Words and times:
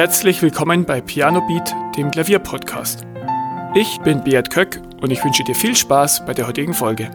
Herzlich 0.00 0.40
willkommen 0.40 0.86
bei 0.86 1.02
Piano 1.02 1.46
Beat, 1.46 1.74
dem 1.98 2.10
Klavierpodcast. 2.10 3.04
Ich 3.74 4.00
bin 4.00 4.24
Beat 4.24 4.48
Köck 4.48 4.80
und 5.02 5.10
ich 5.10 5.22
wünsche 5.22 5.44
dir 5.44 5.54
viel 5.54 5.76
Spaß 5.76 6.24
bei 6.24 6.32
der 6.32 6.48
heutigen 6.48 6.72
Folge. 6.72 7.10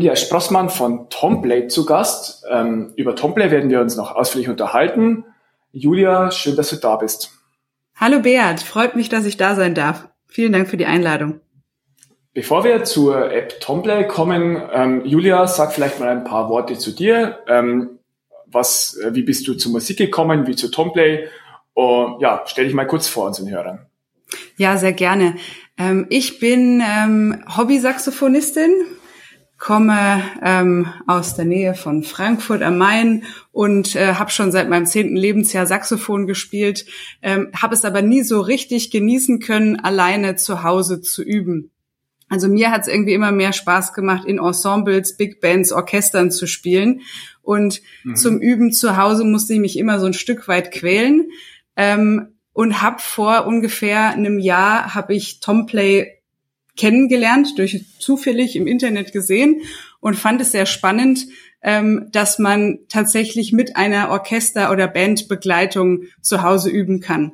Julia 0.00 0.14
Sprossmann 0.14 0.70
von 0.70 1.10
Tomplay 1.10 1.66
zu 1.66 1.84
Gast. 1.84 2.44
Ähm, 2.48 2.92
über 2.94 3.16
Tomplay 3.16 3.50
werden 3.50 3.68
wir 3.68 3.80
uns 3.80 3.96
noch 3.96 4.14
ausführlich 4.14 4.48
unterhalten. 4.48 5.24
Julia, 5.72 6.30
schön, 6.30 6.54
dass 6.54 6.70
du 6.70 6.76
da 6.76 6.94
bist. 6.94 7.32
Hallo 7.96 8.20
Beat, 8.20 8.60
freut 8.60 8.94
mich, 8.94 9.08
dass 9.08 9.24
ich 9.24 9.36
da 9.36 9.56
sein 9.56 9.74
darf. 9.74 10.06
Vielen 10.28 10.52
Dank 10.52 10.68
für 10.68 10.76
die 10.76 10.86
Einladung. 10.86 11.40
Bevor 12.32 12.62
wir 12.62 12.84
zur 12.84 13.32
App 13.32 13.58
Tomplay 13.58 14.06
kommen, 14.06 14.62
ähm, 14.72 15.04
Julia, 15.04 15.48
sag 15.48 15.72
vielleicht 15.72 15.98
mal 15.98 16.10
ein 16.10 16.22
paar 16.22 16.48
Worte 16.48 16.78
zu 16.78 16.92
dir. 16.92 17.40
Ähm, 17.48 17.98
was, 18.52 18.96
äh, 18.96 19.14
wie 19.14 19.22
bist 19.22 19.46
du 19.48 19.54
zur 19.54 19.72
Musik 19.72 19.98
gekommen, 19.98 20.46
wie 20.46 20.56
zu 20.56 20.70
Tomplay? 20.70 21.28
Und 21.74 22.20
ja, 22.20 22.42
stell 22.46 22.64
dich 22.64 22.74
mal 22.74 22.86
kurz 22.86 23.08
vor 23.08 23.26
unseren 23.26 23.50
Hörern. 23.50 23.86
Ja, 24.56 24.76
sehr 24.76 24.92
gerne. 24.92 25.36
Ähm, 25.76 26.06
ich 26.10 26.38
bin 26.38 26.82
ähm, 26.84 27.42
Hobby-Saxophonistin, 27.56 28.70
komme 29.58 30.22
ähm, 30.42 30.88
aus 31.06 31.34
der 31.34 31.44
Nähe 31.44 31.74
von 31.74 32.02
Frankfurt 32.02 32.62
am 32.62 32.78
Main 32.78 33.24
und 33.52 33.94
äh, 33.94 34.14
habe 34.14 34.30
schon 34.30 34.52
seit 34.52 34.68
meinem 34.68 34.86
zehnten 34.86 35.16
Lebensjahr 35.16 35.66
Saxophon 35.66 36.26
gespielt, 36.26 36.86
ähm, 37.22 37.50
habe 37.56 37.74
es 37.74 37.84
aber 37.84 38.02
nie 38.02 38.22
so 38.22 38.40
richtig 38.40 38.90
genießen 38.90 39.40
können, 39.40 39.78
alleine 39.80 40.36
zu 40.36 40.62
Hause 40.62 41.00
zu 41.00 41.22
üben. 41.22 41.70
Also 42.30 42.48
mir 42.48 42.70
hat 42.70 42.82
es 42.82 42.88
irgendwie 42.88 43.12
immer 43.12 43.32
mehr 43.32 43.52
Spaß 43.52 43.92
gemacht, 43.92 44.24
in 44.24 44.38
Ensembles, 44.38 45.16
Big 45.16 45.40
Bands, 45.40 45.72
Orchestern 45.72 46.30
zu 46.30 46.46
spielen. 46.46 47.02
Und 47.42 47.82
mhm. 48.04 48.16
zum 48.16 48.40
Üben 48.40 48.72
zu 48.72 48.96
Hause 48.96 49.24
musste 49.24 49.52
ich 49.54 49.60
mich 49.60 49.76
immer 49.76 49.98
so 49.98 50.06
ein 50.06 50.14
Stück 50.14 50.48
weit 50.48 50.70
quälen. 50.70 51.28
Ähm, 51.76 52.28
und 52.52 52.82
habe 52.82 53.00
vor 53.00 53.46
ungefähr 53.46 54.10
einem 54.10 54.38
Jahr 54.38 54.94
habe 54.94 55.14
ich 55.14 55.40
Tomplay 55.40 56.18
kennengelernt, 56.76 57.58
durch 57.58 57.84
zufällig 57.98 58.56
im 58.56 58.66
Internet 58.66 59.12
gesehen 59.12 59.62
und 60.00 60.16
fand 60.16 60.40
es 60.40 60.52
sehr 60.52 60.66
spannend, 60.66 61.26
ähm, 61.62 62.08
dass 62.12 62.38
man 62.38 62.78
tatsächlich 62.88 63.52
mit 63.52 63.76
einer 63.76 64.10
Orchester- 64.10 64.70
oder 64.70 64.88
Bandbegleitung 64.88 66.04
zu 66.22 66.42
Hause 66.42 66.70
üben 66.70 67.00
kann. 67.00 67.32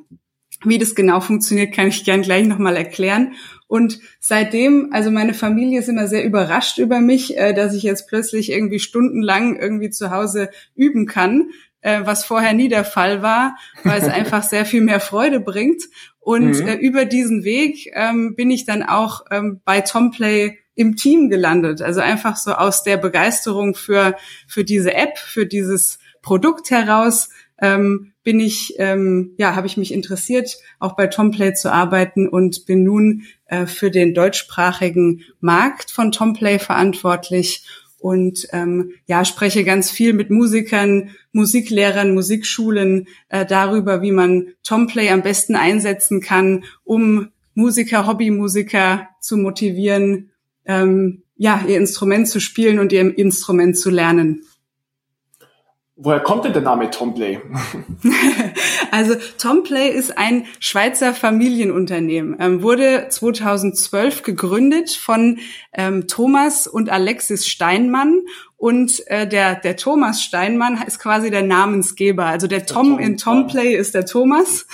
Wie 0.65 0.79
das 0.79 0.95
genau 0.95 1.19
funktioniert, 1.19 1.73
kann 1.73 1.87
ich 1.87 2.03
gern 2.03 2.23
gleich 2.23 2.45
nochmal 2.45 2.75
erklären. 2.75 3.33
Und 3.67 3.99
seitdem, 4.19 4.89
also 4.93 5.11
meine 5.11 5.33
Familie 5.33 5.79
ist 5.79 5.89
immer 5.89 6.07
sehr 6.07 6.23
überrascht 6.23 6.77
über 6.77 6.99
mich, 6.99 7.37
äh, 7.37 7.53
dass 7.53 7.73
ich 7.73 7.83
jetzt 7.83 8.07
plötzlich 8.07 8.51
irgendwie 8.51 8.79
stundenlang 8.79 9.57
irgendwie 9.57 9.89
zu 9.89 10.09
Hause 10.09 10.49
üben 10.73 11.05
kann, 11.05 11.49
äh, 11.81 12.01
was 12.03 12.25
vorher 12.25 12.53
nie 12.53 12.69
der 12.69 12.85
Fall 12.85 13.21
war, 13.21 13.57
weil 13.83 14.01
es 14.01 14.07
einfach 14.07 14.43
sehr 14.43 14.65
viel 14.65 14.81
mehr 14.81 14.99
Freude 14.99 15.39
bringt. 15.39 15.83
Und 16.19 16.61
mhm. 16.61 16.67
äh, 16.67 16.75
über 16.75 17.05
diesen 17.05 17.43
Weg 17.43 17.91
ähm, 17.93 18.35
bin 18.35 18.51
ich 18.51 18.65
dann 18.65 18.83
auch 18.83 19.25
ähm, 19.31 19.61
bei 19.65 19.81
Tomplay 19.81 20.57
im 20.75 20.95
Team 20.95 21.29
gelandet. 21.29 21.81
Also 21.81 22.01
einfach 22.01 22.37
so 22.37 22.53
aus 22.53 22.83
der 22.83 22.97
Begeisterung 22.97 23.75
für, 23.75 24.15
für 24.47 24.63
diese 24.63 24.93
App, 24.93 25.17
für 25.17 25.45
dieses 25.45 25.99
Produkt 26.21 26.69
heraus, 26.69 27.29
ähm, 27.59 28.13
bin 28.23 28.39
ich, 28.39 28.75
ähm, 28.77 29.33
ja, 29.37 29.55
habe 29.55 29.67
ich 29.67 29.77
mich 29.77 29.93
interessiert, 29.93 30.57
auch 30.79 30.95
bei 30.95 31.07
Tomplay 31.07 31.53
zu 31.53 31.71
arbeiten 31.71 32.27
und 32.27 32.65
bin 32.65 32.83
nun 32.83 33.23
äh, 33.45 33.65
für 33.65 33.89
den 33.89 34.13
deutschsprachigen 34.13 35.23
Markt 35.39 35.91
von 35.91 36.11
Tomplay 36.11 36.59
verantwortlich 36.59 37.65
und 37.99 38.47
ähm, 38.51 38.91
ja 39.07 39.25
spreche 39.25 39.63
ganz 39.63 39.89
viel 39.89 40.13
mit 40.13 40.29
Musikern, 40.29 41.11
Musiklehrern, 41.31 42.13
Musikschulen 42.13 43.07
äh, 43.29 43.45
darüber, 43.45 44.01
wie 44.01 44.11
man 44.11 44.49
Tomplay 44.63 45.09
am 45.09 45.23
besten 45.23 45.55
einsetzen 45.55 46.21
kann, 46.21 46.63
um 46.83 47.29
Musiker, 47.55 48.05
Hobbymusiker 48.05 49.07
zu 49.19 49.37
motivieren, 49.37 50.31
ähm, 50.65 51.23
ja 51.37 51.63
ihr 51.67 51.77
Instrument 51.77 52.27
zu 52.27 52.39
spielen 52.39 52.79
und 52.79 52.91
ihr 52.91 53.17
Instrument 53.17 53.77
zu 53.77 53.89
lernen. 53.89 54.43
Woher 55.99 56.19
kommt 56.19 56.45
denn 56.45 56.53
der 56.53 56.61
Name 56.61 56.91
Tomplay? 56.91 57.39
also 58.91 59.15
Tomplay 59.39 59.89
ist 59.89 60.15
ein 60.15 60.45
Schweizer 60.59 61.15
Familienunternehmen, 61.15 62.37
ähm, 62.39 62.61
wurde 62.61 63.07
2012 63.09 64.21
gegründet 64.21 64.91
von 64.91 65.39
ähm, 65.73 66.07
Thomas 66.07 66.67
und 66.67 66.91
Alexis 66.91 67.47
Steinmann 67.47 68.21
und 68.57 69.07
äh, 69.07 69.27
der, 69.27 69.55
der 69.55 69.75
Thomas 69.75 70.21
Steinmann 70.21 70.83
ist 70.85 70.99
quasi 70.99 71.31
der 71.31 71.41
Namensgeber. 71.41 72.27
Also 72.27 72.45
der 72.45 72.67
Tom, 72.67 72.89
der 72.89 72.97
Tom 72.97 73.05
in 73.05 73.17
Tomplay 73.17 73.73
ist 73.73 73.95
der 73.95 74.05
Thomas. 74.05 74.67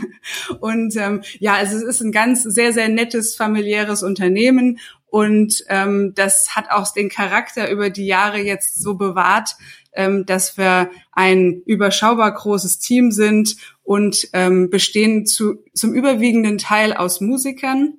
und 0.60 0.96
ähm, 0.96 1.22
ja, 1.38 1.54
also 1.54 1.76
es 1.76 1.84
ist 1.84 2.00
ein 2.00 2.10
ganz 2.10 2.42
sehr, 2.42 2.72
sehr 2.72 2.88
nettes 2.88 3.36
familiäres 3.36 4.02
Unternehmen 4.02 4.80
und 5.14 5.64
ähm, 5.68 6.12
das 6.16 6.56
hat 6.56 6.72
auch 6.72 6.92
den 6.92 7.08
Charakter 7.08 7.70
über 7.70 7.88
die 7.88 8.04
Jahre 8.04 8.38
jetzt 8.38 8.82
so 8.82 8.94
bewahrt, 8.94 9.50
ähm, 9.94 10.26
dass 10.26 10.58
wir 10.58 10.90
ein 11.12 11.62
überschaubar 11.66 12.32
großes 12.32 12.78
Team 12.78 13.10
sind 13.10 13.56
und 13.82 14.28
ähm, 14.32 14.70
bestehen 14.70 15.26
zu, 15.26 15.62
zum 15.72 15.92
überwiegenden 15.92 16.58
Teil 16.58 16.92
aus 16.92 17.20
Musikern. 17.20 17.94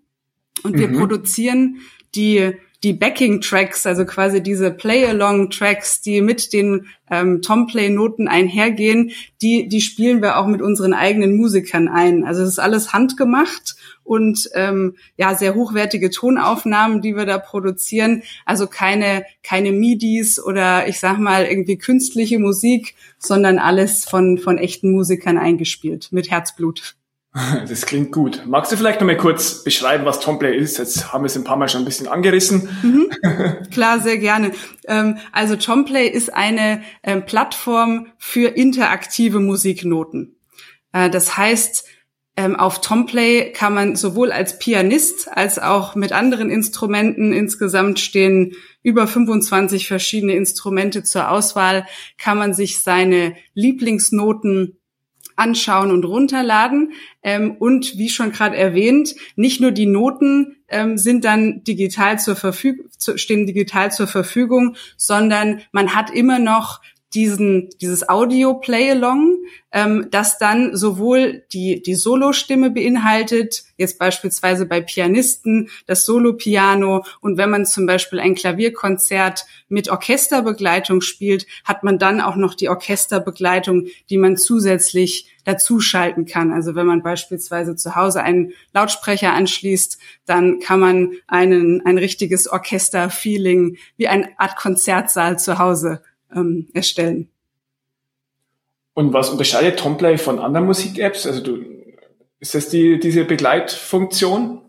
Und 0.64 0.78
wir 0.78 0.88
mhm. 0.88 0.98
produzieren 1.00 1.78
die 2.16 2.54
die 2.86 2.94
Backing-Tracks, 2.94 3.88
also 3.88 4.06
quasi 4.06 4.44
diese 4.44 4.70
Play-Along-Tracks, 4.70 6.02
die 6.02 6.22
mit 6.22 6.54
den 6.54 6.86
ähm, 7.10 7.42
Tomplay-Noten 7.42 8.28
einhergehen, 8.28 9.10
die, 9.42 9.68
die 9.68 9.82
spielen 9.82 10.22
wir 10.22 10.38
auch 10.38 10.46
mit 10.46 10.62
unseren 10.62 10.94
eigenen 10.94 11.36
Musikern 11.36 11.88
ein. 11.88 12.24
Also 12.24 12.44
es 12.44 12.50
ist 12.50 12.60
alles 12.60 12.94
handgemacht 12.94 13.76
und 14.04 14.52
ähm, 14.54 14.98
ja 15.18 15.34
sehr 15.34 15.56
hochwertige 15.56 16.12
Tonaufnahmen, 16.12 17.02
die 17.02 17.16
wir 17.16 17.26
da 17.26 17.40
produzieren. 17.40 18.22
Also 18.46 18.68
keine 18.68 19.26
keine 19.42 19.72
MIDIs 19.72 20.40
oder 20.40 20.88
ich 20.88 21.00
sag 21.00 21.18
mal 21.18 21.46
irgendwie 21.46 21.80
künstliche 21.80 22.38
Musik, 22.38 22.94
sondern 23.18 23.58
alles 23.58 24.06
von 24.06 24.38
von 24.38 24.60
echten 24.60 24.92
Musikern 24.92 25.40
eingespielt 25.40 26.10
mit 26.12 26.30
Herzblut. 26.30 26.96
Das 27.68 27.86
klingt 27.86 28.12
gut. 28.12 28.44
Magst 28.46 28.72
du 28.72 28.78
vielleicht 28.78 29.02
noch 29.02 29.08
mal 29.08 29.18
kurz 29.18 29.64
beschreiben, 29.64 30.06
was 30.06 30.20
Tomplay 30.20 30.58
ist? 30.58 30.78
Jetzt 30.78 31.12
haben 31.12 31.24
wir 31.24 31.28
es 31.28 31.36
ein 31.36 31.44
paar 31.44 31.58
Mal 31.58 31.68
schon 31.68 31.82
ein 31.82 31.86
bisschen 31.86 32.08
angerissen. 32.08 32.70
Mhm. 32.82 33.10
Klar, 33.72 34.00
sehr 34.00 34.18
gerne. 34.18 34.52
Ähm, 34.88 35.18
also 35.32 35.56
Tomplay 35.56 36.08
ist 36.08 36.34
eine 36.34 36.82
ähm, 37.04 37.26
Plattform 37.26 38.08
für 38.18 38.56
interaktive 38.56 39.40
Musiknoten. 39.40 40.38
Äh, 40.94 41.10
das 41.10 41.38
heißt, 41.38 41.86
ähm, 42.38 42.56
auf 42.56 42.82
Tomplay 42.82 43.52
kann 43.52 43.74
man 43.74 43.96
sowohl 43.96 44.32
als 44.32 44.60
Pianist 44.60 45.30
als 45.32 45.58
auch 45.58 45.96
mit 45.96 46.12
anderen 46.12 46.50
Instrumenten 46.50 47.32
insgesamt 47.32 48.00
stehen 48.00 48.56
über 48.84 49.08
25 49.08 49.88
verschiedene 49.88 50.34
Instrumente 50.34 51.04
zur 51.04 51.32
Auswahl, 51.32 51.88
kann 52.18 52.38
man 52.38 52.54
sich 52.54 52.80
seine 52.80 53.36
Lieblingsnoten 53.54 54.78
anschauen 55.36 55.92
und 55.92 56.06
runterladen. 56.06 56.94
Ähm, 57.24 57.56
und 57.58 57.98
wie 57.98 58.10
schon 58.10 58.32
gerade 58.32 58.56
erwähnt, 58.56 59.16
nicht 59.36 59.62
nur 59.62 59.72
die 59.72 59.86
Noten 59.86 60.58
ähm, 60.68 60.98
sind 60.98 61.26
dann 61.26 61.64
digital 61.64 62.20
zur 62.20 62.36
Verfügung, 62.36 62.88
stehen 63.16 63.46
digital 63.46 63.92
zur 63.92 64.08
Verfügung, 64.08 64.76
sondern 64.98 65.62
man 65.72 65.94
hat 65.96 66.10
immer 66.10 66.40
noch 66.40 66.82
diesen, 67.16 67.70
dieses 67.82 68.08
Audio-Play-Along, 68.08 69.38
ähm, 69.72 70.08
das 70.12 70.38
dann 70.38 70.76
sowohl 70.76 71.44
die, 71.54 71.82
die 71.82 71.96
Solo-Stimme 71.96 72.72
beinhaltet, 72.72 73.64
jetzt 73.78 73.98
beispielsweise 73.98 74.66
bei 74.66 74.82
Pianisten 74.82 75.70
das 75.88 76.06
Solo-Piano 76.06 77.06
und 77.22 77.38
wenn 77.38 77.50
man 77.50 77.66
zum 77.66 77.86
Beispiel 77.86 78.20
ein 78.20 78.36
Klavierkonzert 78.36 79.46
mit 79.70 79.90
Orchesterbegleitung 79.90 81.02
spielt, 81.02 81.48
hat 81.64 81.84
man 81.84 81.98
dann 81.98 82.20
auch 82.22 82.36
noch 82.36 82.54
die 82.54 82.70
Orchesterbegleitung, 82.70 83.88
die 84.10 84.18
man 84.18 84.36
zusätzlich 84.38 85.32
dazuschalten 85.46 86.26
kann. 86.26 86.52
Also 86.52 86.76
wenn 86.76 86.88
man 86.88 87.04
beispielsweise 87.04 87.76
zu 87.76 87.96
Hause 87.96 88.24
einen 88.24 88.52
Lautsprecher 88.74 89.32
anschließt, 89.34 90.00
dann 90.26 90.60
kann 90.60 90.80
man 90.80 91.12
einen, 91.28 91.86
ein 91.86 91.98
richtiges 91.98 92.48
Orchester-Feeling 92.48 93.78
wie 93.96 94.08
eine 94.08 94.38
Art 94.38 94.58
Konzertsaal 94.58 95.40
zu 95.40 95.60
Hause 95.60 96.02
ähm, 96.34 96.68
erstellen. 96.74 97.30
Und 98.94 99.12
was 99.14 99.30
unterscheidet 99.30 99.78
Tomplay 99.78 100.18
von 100.18 100.40
anderen 100.40 100.66
Musik-Apps? 100.68 101.28
Also 101.28 101.42
du, 101.42 101.60
ist 102.40 102.56
das 102.56 102.70
die, 102.70 103.00
diese 103.00 103.26
Begleitfunktion? 103.26 104.62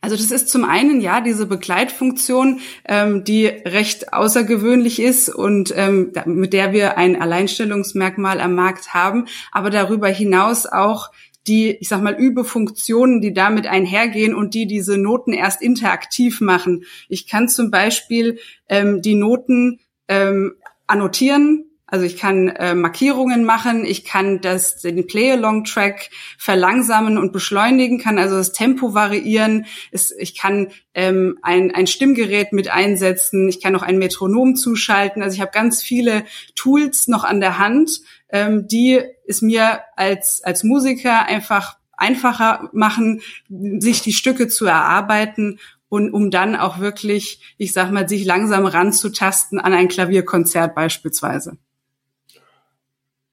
Also 0.00 0.16
das 0.16 0.30
ist 0.30 0.48
zum 0.48 0.64
einen 0.64 1.00
ja 1.00 1.20
diese 1.20 1.46
Begleitfunktion, 1.46 2.60
ähm, 2.84 3.24
die 3.24 3.46
recht 3.46 4.12
außergewöhnlich 4.12 5.00
ist 5.00 5.28
und 5.28 5.72
ähm, 5.76 6.12
mit 6.24 6.52
der 6.52 6.72
wir 6.72 6.98
ein 6.98 7.20
Alleinstellungsmerkmal 7.20 8.40
am 8.40 8.54
Markt 8.54 8.94
haben, 8.94 9.26
aber 9.50 9.70
darüber 9.70 10.08
hinaus 10.08 10.66
auch 10.66 11.10
die, 11.48 11.70
ich 11.70 11.88
sag 11.88 12.02
mal, 12.02 12.14
Übefunktionen, 12.14 13.20
die 13.20 13.32
damit 13.32 13.66
einhergehen 13.66 14.34
und 14.34 14.54
die 14.54 14.66
diese 14.66 14.98
Noten 14.98 15.32
erst 15.32 15.62
interaktiv 15.62 16.40
machen. 16.40 16.84
Ich 17.08 17.26
kann 17.26 17.48
zum 17.48 17.70
Beispiel 17.70 18.38
ähm, 18.68 19.02
die 19.02 19.14
Noten 19.14 19.80
ähm, 20.06 20.54
annotieren, 20.88 21.68
Also 21.90 22.04
ich 22.04 22.18
kann 22.18 22.48
äh, 22.48 22.74
Markierungen 22.74 23.44
machen, 23.44 23.86
ich 23.86 24.04
kann 24.04 24.42
das 24.42 24.76
den 24.76 25.06
Play-along-Track 25.06 26.10
verlangsamen 26.36 27.16
und 27.16 27.32
beschleunigen, 27.32 27.98
kann 27.98 28.18
also 28.18 28.36
das 28.36 28.52
Tempo 28.52 28.92
variieren. 28.92 29.64
Es, 29.90 30.10
ich 30.10 30.36
kann 30.36 30.68
ähm, 30.92 31.38
ein, 31.40 31.74
ein 31.74 31.86
Stimmgerät 31.86 32.52
mit 32.52 32.68
einsetzen, 32.68 33.48
ich 33.48 33.62
kann 33.62 33.74
auch 33.74 33.82
ein 33.82 33.98
Metronom 33.98 34.54
zuschalten. 34.54 35.22
Also 35.22 35.36
ich 35.36 35.40
habe 35.40 35.50
ganz 35.50 35.82
viele 35.82 36.24
Tools 36.54 37.08
noch 37.08 37.24
an 37.24 37.40
der 37.40 37.58
Hand, 37.58 38.02
ähm, 38.28 38.68
die 38.68 39.00
es 39.26 39.40
mir 39.40 39.80
als 39.96 40.42
als 40.44 40.64
Musiker 40.64 41.24
einfach 41.24 41.78
einfacher 41.96 42.68
machen, 42.72 43.22
sich 43.48 44.02
die 44.02 44.12
Stücke 44.12 44.46
zu 44.46 44.66
erarbeiten 44.66 45.58
und 45.88 46.12
um 46.12 46.30
dann 46.30 46.56
auch 46.56 46.78
wirklich, 46.78 47.54
ich 47.56 47.72
sag 47.72 47.90
mal, 47.90 48.08
sich 48.08 48.24
langsam 48.24 48.66
ranzutasten 48.66 49.58
an 49.58 49.72
ein 49.72 49.88
Klavierkonzert 49.88 50.74
beispielsweise. 50.74 51.56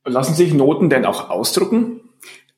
Lassen 0.06 0.36
sich 0.36 0.54
Noten 0.54 0.90
denn 0.90 1.06
auch 1.06 1.30
ausdrucken? 1.30 2.02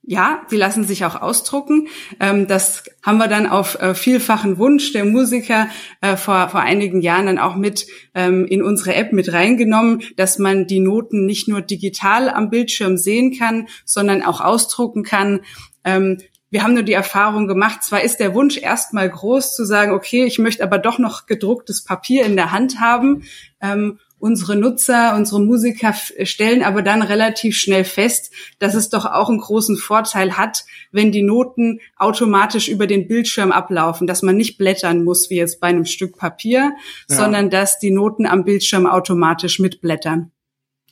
Ja, 0.10 0.44
sie 0.48 0.56
lassen 0.56 0.86
sich 0.86 1.04
auch 1.04 1.22
ausdrucken. 1.22 1.90
Ähm, 2.22 2.48
das 2.48 2.86
haben 3.04 3.18
wir 3.18 3.28
dann 3.28 3.46
auf 3.46 3.76
äh, 3.82 3.94
vielfachen 3.94 4.58
Wunsch 4.58 4.94
der 4.94 5.04
Musiker 5.04 5.68
äh, 6.00 6.16
vor, 6.16 6.48
vor 6.48 6.62
einigen 6.62 7.02
Jahren 7.02 7.26
dann 7.26 7.38
auch 7.38 7.58
mit 7.58 7.88
ähm, 8.16 8.46
in 8.46 8.64
unsere 8.64 8.96
App 8.96 9.12
mit 9.12 9.34
reingenommen, 9.34 10.04
dass 10.16 10.40
man 10.40 10.66
die 10.66 10.80
Noten 10.80 11.26
nicht 11.26 11.50
nur 11.50 11.60
digital 11.60 12.30
am 12.30 12.50
Bildschirm 12.50 12.96
sehen 12.96 13.38
kann, 13.38 13.68
sondern 13.84 14.24
auch 14.24 14.40
ausdrucken 14.40 15.04
kann. 15.04 15.42
Wir 16.50 16.64
haben 16.64 16.74
nur 16.74 16.84
die 16.84 16.94
Erfahrung 16.94 17.48
gemacht, 17.48 17.84
zwar 17.84 18.02
ist 18.04 18.20
der 18.20 18.34
Wunsch 18.34 18.58
erstmal 18.58 19.10
groß 19.10 19.54
zu 19.54 19.66
sagen, 19.66 19.92
okay, 19.92 20.24
ich 20.24 20.40
möchte 20.40 20.64
aber 20.64 20.78
doch 20.78 20.98
noch 20.98 21.26
gedrucktes 21.26 21.84
Papier 21.84 22.26
in 22.26 22.38
der 22.38 22.52
Hand 22.52 22.80
haben. 22.80 23.24
Ähm, 23.62 24.00
unsere 24.20 24.56
Nutzer, 24.56 25.16
unsere 25.16 25.42
Musiker 25.42 25.94
stellen 26.24 26.64
aber 26.64 26.82
dann 26.82 27.02
relativ 27.02 27.56
schnell 27.58 27.84
fest, 27.84 28.34
dass 28.60 28.74
es 28.74 28.90
doch 28.90 29.06
auch 29.06 29.30
einen 29.30 29.40
großen 29.40 29.78
Vorteil 29.78 30.38
hat, 30.38 30.66
wenn 30.92 31.12
die 31.12 31.22
Noten 31.22 31.80
automatisch 31.98 32.68
über 32.68 32.88
den 32.88 33.08
Bildschirm 33.08 33.52
ablaufen, 33.52 34.08
dass 34.08 34.24
man 34.24 34.38
nicht 34.38 34.58
blättern 34.58 35.04
muss 35.04 35.30
wie 35.30 35.36
jetzt 35.36 35.60
bei 35.60 35.68
einem 35.68 35.86
Stück 35.86 36.18
Papier, 36.18 36.72
ja. 37.10 37.16
sondern 37.16 37.50
dass 37.50 37.78
die 37.80 37.92
Noten 37.92 38.26
am 38.26 38.44
Bildschirm 38.44 38.88
automatisch 38.88 39.60
mitblättern. 39.60 40.32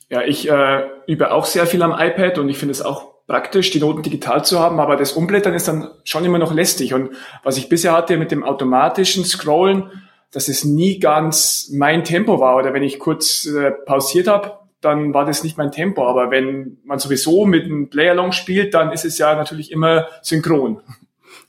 Ja, 0.08 0.22
ich 0.22 0.48
äh, 0.48 0.86
übe 1.08 1.32
auch 1.32 1.46
sehr 1.46 1.66
viel 1.66 1.82
am 1.82 1.92
iPad 1.92 2.38
und 2.38 2.48
ich 2.48 2.58
finde 2.58 2.72
es 2.72 2.82
auch 2.82 3.15
praktisch, 3.26 3.70
die 3.70 3.80
Noten 3.80 4.02
digital 4.02 4.44
zu 4.44 4.60
haben, 4.60 4.78
aber 4.78 4.96
das 4.96 5.12
Umblättern 5.12 5.54
ist 5.54 5.68
dann 5.68 5.90
schon 6.04 6.24
immer 6.24 6.38
noch 6.38 6.54
lästig. 6.54 6.94
Und 6.94 7.10
was 7.42 7.58
ich 7.58 7.68
bisher 7.68 7.92
hatte 7.92 8.16
mit 8.16 8.30
dem 8.30 8.44
automatischen 8.44 9.24
Scrollen, 9.24 9.90
dass 10.32 10.48
es 10.48 10.64
nie 10.64 10.98
ganz 10.98 11.70
mein 11.72 12.04
Tempo 12.04 12.40
war. 12.40 12.56
Oder 12.56 12.74
wenn 12.74 12.82
ich 12.82 12.98
kurz 12.98 13.46
äh, 13.46 13.70
pausiert 13.70 14.28
habe, 14.28 14.58
dann 14.80 15.14
war 15.14 15.24
das 15.24 15.42
nicht 15.42 15.56
mein 15.56 15.72
Tempo. 15.72 16.06
Aber 16.06 16.30
wenn 16.30 16.78
man 16.84 16.98
sowieso 16.98 17.46
mit 17.46 17.64
einem 17.64 17.88
Playalong 17.88 18.32
spielt, 18.32 18.74
dann 18.74 18.92
ist 18.92 19.04
es 19.04 19.18
ja 19.18 19.34
natürlich 19.34 19.72
immer 19.72 20.06
synchron. 20.22 20.80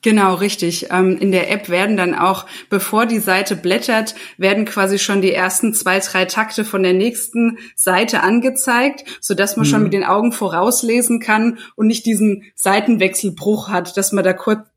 Genau, 0.04 0.36
richtig. 0.36 0.88
Ähm, 0.92 1.18
in 1.18 1.32
der 1.32 1.52
App 1.52 1.70
werden 1.70 1.98
dann 1.98 2.14
auch, 2.14 2.46
bevor 2.70 3.08
die 3.08 3.20
Seite 3.20 3.56
blättert, 3.56 4.14
werden 4.38 4.66
quasi 4.66 5.00
schon 5.00 5.22
die 5.22 5.34
ersten 5.34 5.74
zwei, 5.74 6.00
drei 6.00 6.26
Takte 6.26 6.66
von 6.66 6.84
der 6.84 6.94
nächsten 6.94 7.58
Seite 7.76 8.22
angezeigt, 8.22 9.04
so 9.20 9.34
dass 9.34 9.58
man 9.58 9.66
mhm. 9.66 9.72
schon 9.72 9.84
mit 9.84 9.94
den 9.94 10.04
Augen 10.04 10.32
vorauslesen 10.32 11.20
kann 11.20 11.58
und 11.76 11.88
nicht 11.88 12.06
diesen 12.06 12.44
Seitenwechselbruch 12.56 13.70
hat, 13.70 13.98
dass 13.98 14.12
man 14.12 14.24
da 14.24 14.34
kurz 14.34 14.68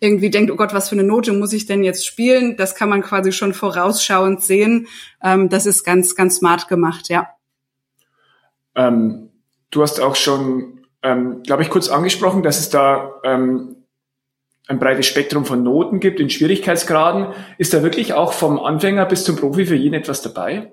irgendwie 0.00 0.30
denkt, 0.30 0.50
oh 0.52 0.56
Gott, 0.56 0.74
was 0.74 0.90
für 0.90 0.94
eine 0.94 1.02
Note 1.02 1.32
muss 1.32 1.52
ich 1.52 1.66
denn 1.66 1.82
jetzt 1.82 2.06
spielen? 2.06 2.56
Das 2.56 2.74
kann 2.74 2.88
man 2.88 3.02
quasi 3.02 3.32
schon 3.32 3.54
vorausschauend 3.54 4.42
sehen. 4.42 4.86
Ähm, 5.22 5.48
das 5.48 5.66
ist 5.66 5.82
ganz, 5.82 6.14
ganz 6.14 6.36
smart 6.36 6.68
gemacht, 6.68 7.08
ja. 7.08 7.28
Ähm, 8.76 9.30
du 9.70 9.82
hast 9.82 10.00
auch 10.00 10.14
schon, 10.14 10.82
ähm, 11.02 11.42
glaube 11.42 11.62
ich, 11.62 11.70
kurz 11.70 11.88
angesprochen, 11.88 12.42
dass 12.42 12.60
es 12.60 12.70
da 12.70 13.12
ähm, 13.24 13.77
ein 14.68 14.78
breites 14.78 15.06
Spektrum 15.06 15.44
von 15.44 15.62
Noten 15.62 15.98
gibt 15.98 16.20
in 16.20 16.30
Schwierigkeitsgraden. 16.30 17.28
Ist 17.56 17.74
da 17.74 17.82
wirklich 17.82 18.12
auch 18.12 18.34
vom 18.34 18.60
Anfänger 18.60 19.06
bis 19.06 19.24
zum 19.24 19.36
Profi 19.36 19.66
für 19.66 19.74
jeden 19.74 19.94
etwas 19.94 20.22
dabei? 20.22 20.70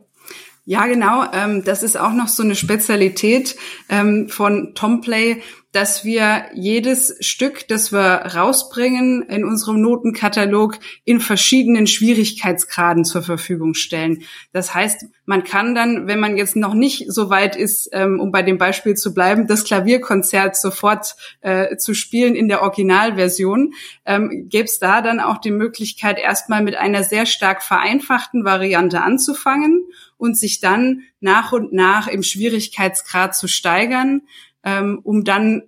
Ja, 0.65 0.85
genau. 0.87 1.23
Ähm, 1.31 1.63
das 1.63 1.81
ist 1.81 1.97
auch 1.97 2.11
noch 2.11 2.27
so 2.27 2.43
eine 2.43 2.55
Spezialität 2.55 3.55
ähm, 3.87 4.27
von 4.27 4.73
Tomplay, 4.75 5.41
dass 5.75 6.05
wir 6.05 6.45
jedes 6.53 7.17
Stück, 7.19 7.67
das 7.67 7.91
wir 7.91 7.99
rausbringen 7.99 9.23
in 9.23 9.43
unserem 9.43 9.81
Notenkatalog 9.81 10.79
in 11.03 11.19
verschiedenen 11.19 11.85
Schwierigkeitsgraden 11.85 13.03
zur 13.03 13.21
Verfügung 13.21 13.73
stellen. 13.73 14.23
Das 14.53 14.73
heißt, 14.73 15.07
man 15.25 15.43
kann 15.43 15.75
dann, 15.75 16.07
wenn 16.07 16.21
man 16.21 16.37
jetzt 16.37 16.55
noch 16.55 16.75
nicht 16.75 17.11
so 17.11 17.29
weit 17.29 17.57
ist, 17.57 17.89
ähm, 17.91 18.21
um 18.21 18.31
bei 18.31 18.41
dem 18.41 18.57
Beispiel 18.57 18.95
zu 18.95 19.13
bleiben, 19.13 19.47
das 19.47 19.65
Klavierkonzert 19.65 20.55
sofort 20.55 21.17
äh, 21.41 21.75
zu 21.75 21.93
spielen 21.93 22.35
in 22.35 22.47
der 22.47 22.61
Originalversion, 22.61 23.73
ähm, 24.05 24.47
gäbe 24.47 24.69
es 24.69 24.79
da 24.79 25.01
dann 25.01 25.19
auch 25.19 25.39
die 25.39 25.51
Möglichkeit, 25.51 26.19
erstmal 26.19 26.63
mit 26.63 26.77
einer 26.77 27.03
sehr 27.03 27.25
stark 27.25 27.61
vereinfachten 27.61 28.45
Variante 28.45 29.01
anzufangen 29.01 29.83
und 30.15 30.37
sich 30.37 30.61
dann 30.61 31.01
nach 31.19 31.51
und 31.51 31.73
nach 31.73 32.07
im 32.07 32.23
Schwierigkeitsgrad 32.23 33.35
zu 33.35 33.49
steigern 33.49 34.21
ähm, 34.65 34.99
um 35.03 35.23
dann 35.23 35.63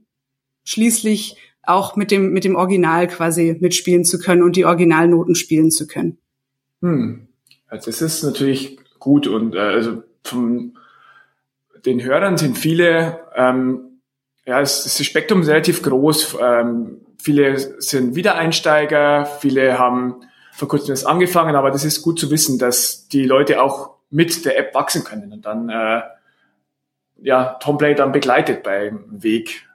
schließlich 0.65 1.37
auch 1.63 1.95
mit 1.95 2.11
dem, 2.11 2.31
mit 2.31 2.43
dem 2.43 2.55
Original 2.55 3.07
quasi 3.07 3.55
mitspielen 3.59 4.03
zu 4.03 4.19
können 4.19 4.43
und 4.43 4.55
die 4.55 4.65
Originalnoten 4.65 5.35
spielen 5.35 5.71
zu 5.71 5.87
können. 5.87 6.17
Hm. 6.81 7.27
Also 7.67 7.91
das 7.91 8.01
ist 8.01 8.23
natürlich 8.23 8.79
gut 8.99 9.27
und 9.27 9.55
äh, 9.55 9.59
also 9.59 10.03
von 10.23 10.77
den 11.85 12.03
Hörern 12.03 12.37
sind 12.37 12.57
viele, 12.57 13.19
ähm, 13.35 13.99
ja, 14.45 14.61
es, 14.61 14.83
das 14.83 15.05
Spektrum 15.05 15.41
ist 15.41 15.49
relativ 15.49 15.81
groß. 15.81 16.37
Ähm, 16.41 17.01
viele 17.17 17.81
sind 17.81 18.15
Wiedereinsteiger, 18.15 19.25
viele 19.25 19.77
haben 19.77 20.15
vor 20.53 20.67
kurzem 20.67 20.89
das 20.89 21.05
angefangen, 21.05 21.55
aber 21.55 21.69
das 21.69 21.83
ist 21.83 22.01
gut 22.01 22.19
zu 22.19 22.31
wissen, 22.31 22.57
dass 22.57 23.07
die 23.09 23.25
Leute 23.25 23.61
auch 23.61 23.97
mit 24.09 24.45
der 24.45 24.57
App 24.57 24.73
wachsen 24.73 25.03
können 25.03 25.33
und 25.33 25.45
dann 25.45 25.69
äh, 25.69 26.01
ja, 27.21 27.57
Tomplay 27.59 27.95
dann 27.95 28.11
begleitet 28.11 28.63
beim 28.63 29.05
Weg. 29.09 29.67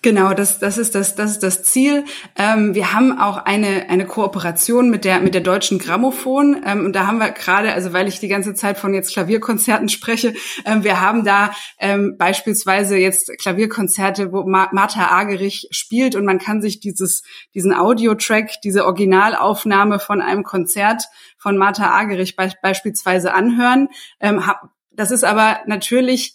Genau, 0.00 0.32
das, 0.32 0.58
das 0.58 0.78
ist 0.78 0.94
das, 0.94 1.16
das 1.16 1.32
ist 1.32 1.42
das 1.42 1.64
Ziel. 1.64 2.04
Ähm, 2.36 2.74
wir 2.74 2.92
haben 2.92 3.18
auch 3.18 3.36
eine 3.44 3.90
eine 3.90 4.06
Kooperation 4.06 4.90
mit 4.90 5.04
der 5.04 5.20
mit 5.20 5.34
der 5.34 5.40
deutschen 5.40 5.78
Grammophon 5.78 6.62
ähm, 6.64 6.86
und 6.86 6.92
da 6.94 7.06
haben 7.06 7.18
wir 7.18 7.30
gerade, 7.30 7.72
also 7.72 7.92
weil 7.92 8.06
ich 8.06 8.20
die 8.20 8.28
ganze 8.28 8.54
Zeit 8.54 8.78
von 8.78 8.94
jetzt 8.94 9.12
Klavierkonzerten 9.12 9.88
spreche, 9.88 10.34
ähm, 10.64 10.84
wir 10.84 11.00
haben 11.00 11.24
da 11.24 11.50
ähm, 11.78 12.16
beispielsweise 12.16 12.96
jetzt 12.96 13.32
Klavierkonzerte, 13.38 14.32
wo 14.32 14.44
Ma 14.44 14.68
Martha 14.72 15.10
Agerich 15.10 15.68
spielt 15.72 16.14
und 16.14 16.24
man 16.24 16.38
kann 16.38 16.62
sich 16.62 16.78
dieses 16.78 17.24
diesen 17.52 17.74
Audiotrack, 17.74 18.60
diese 18.62 18.86
Originalaufnahme 18.86 19.98
von 19.98 20.22
einem 20.22 20.44
Konzert 20.44 21.04
von 21.38 21.56
Martha 21.56 21.90
Agerich 21.90 22.36
be 22.36 22.52
beispielsweise 22.62 23.34
anhören. 23.34 23.88
Ähm, 24.20 24.44
das 24.94 25.10
ist 25.10 25.24
aber 25.24 25.60
natürlich 25.66 26.34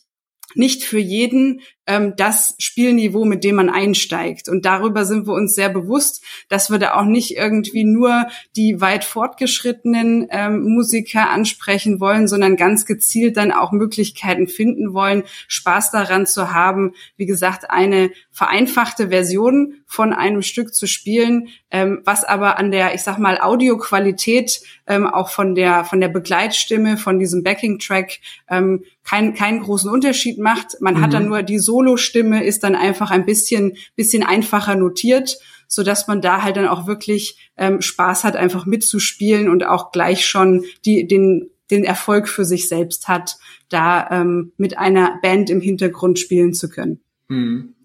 nicht 0.55 0.83
für 0.83 0.99
jeden 0.99 1.61
ähm, 1.87 2.13
das 2.17 2.55
Spielniveau, 2.59 3.25
mit 3.25 3.43
dem 3.43 3.55
man 3.55 3.69
einsteigt. 3.69 4.49
Und 4.49 4.65
darüber 4.65 5.05
sind 5.05 5.25
wir 5.25 5.33
uns 5.33 5.55
sehr 5.55 5.69
bewusst, 5.69 6.23
dass 6.49 6.69
wir 6.69 6.77
da 6.77 6.95
auch 6.95 7.05
nicht 7.05 7.35
irgendwie 7.35 7.85
nur 7.85 8.27
die 8.55 8.81
weit 8.81 9.05
fortgeschrittenen 9.05 10.27
ähm, 10.29 10.61
Musiker 10.63 11.29
ansprechen 11.29 11.99
wollen, 11.99 12.27
sondern 12.27 12.57
ganz 12.57 12.85
gezielt 12.85 13.37
dann 13.37 13.51
auch 13.51 13.71
Möglichkeiten 13.71 14.47
finden 14.47 14.93
wollen, 14.93 15.23
Spaß 15.47 15.91
daran 15.91 16.27
zu 16.27 16.53
haben, 16.53 16.93
wie 17.15 17.25
gesagt, 17.25 17.71
eine 17.71 18.11
vereinfachte 18.31 19.09
Version 19.09 19.75
von 19.85 20.13
einem 20.13 20.41
Stück 20.41 20.73
zu 20.73 20.85
spielen, 20.85 21.47
ähm, 21.71 22.01
was 22.03 22.23
aber 22.23 22.59
an 22.59 22.71
der, 22.71 22.93
ich 22.93 23.01
sag 23.01 23.17
mal, 23.17 23.39
Audioqualität, 23.39 24.61
ähm, 24.85 25.07
auch 25.07 25.29
von 25.29 25.55
der, 25.55 25.85
von 25.85 26.01
der 26.01 26.09
Begleitstimme, 26.09 26.97
von 26.97 27.19
diesem 27.19 27.43
Backing-Track, 27.43 28.19
ähm, 28.49 28.83
keinen 29.03 29.33
keinen 29.35 29.61
großen 29.61 29.89
Unterschied 29.89 30.37
macht. 30.37 30.81
Man 30.81 30.95
mhm. 30.95 31.01
hat 31.01 31.13
dann 31.13 31.27
nur 31.27 31.41
die 31.41 31.59
so 31.59 31.76
Solostimme 31.77 32.43
ist 32.43 32.63
dann 32.63 32.75
einfach 32.75 33.11
ein 33.11 33.25
bisschen, 33.25 33.77
bisschen 33.95 34.23
einfacher 34.23 34.75
notiert, 34.75 35.37
so 35.67 35.83
dass 35.83 36.07
man 36.07 36.21
da 36.21 36.41
halt 36.41 36.57
dann 36.57 36.67
auch 36.67 36.87
wirklich 36.87 37.51
ähm, 37.55 37.81
Spaß 37.81 38.23
hat, 38.23 38.35
einfach 38.35 38.65
mitzuspielen 38.65 39.47
und 39.49 39.65
auch 39.65 39.91
gleich 39.91 40.25
schon 40.25 40.65
die, 40.85 41.07
den, 41.07 41.51
den 41.69 41.83
Erfolg 41.83 42.29
für 42.29 42.45
sich 42.45 42.67
selbst 42.67 43.07
hat, 43.07 43.37
da 43.69 44.07
ähm, 44.09 44.53
mit 44.57 44.77
einer 44.77 45.19
Band 45.21 45.49
im 45.49 45.61
Hintergrund 45.61 46.17
spielen 46.17 46.53
zu 46.53 46.69
können. 46.69 46.99
Hm. 47.29 47.75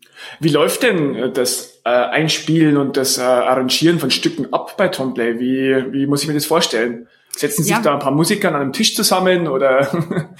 Wie 0.40 0.50
läuft 0.50 0.84
denn 0.84 1.14
äh, 1.14 1.32
das 1.32 1.80
äh, 1.84 1.90
Einspielen 1.90 2.76
und 2.76 2.96
das 2.96 3.18
äh, 3.18 3.22
Arrangieren 3.22 3.98
von 3.98 4.10
Stücken 4.10 4.52
ab 4.54 4.76
bei 4.78 4.88
Tomplay? 4.88 5.38
Wie, 5.38 5.92
wie 5.92 6.06
muss 6.06 6.22
ich 6.22 6.28
mir 6.28 6.34
das 6.34 6.46
vorstellen? 6.46 7.08
Setzen 7.36 7.62
sich 7.62 7.72
ja. 7.72 7.80
da 7.80 7.94
ein 7.94 7.98
paar 7.98 8.12
Musiker 8.12 8.48
an 8.48 8.56
einem 8.56 8.72
Tisch 8.72 8.94
zusammen 8.94 9.48
oder? 9.48 9.90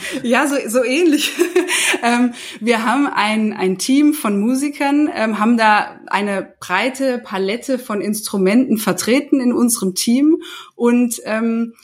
Ja, 0.22 0.46
so, 0.46 0.56
so 0.68 0.84
ähnlich. 0.84 1.32
ähm, 2.02 2.34
wir 2.60 2.84
haben 2.84 3.06
ein, 3.06 3.52
ein 3.54 3.78
Team 3.78 4.12
von 4.12 4.38
Musikern, 4.38 5.10
ähm, 5.14 5.38
haben 5.38 5.56
da 5.56 6.00
eine 6.06 6.54
breite 6.60 7.18
Palette 7.18 7.78
von 7.78 8.00
Instrumenten 8.00 8.76
vertreten 8.76 9.40
in 9.40 9.52
unserem 9.52 9.94
Team 9.94 10.42
und 10.74 11.20
ähm, 11.24 11.74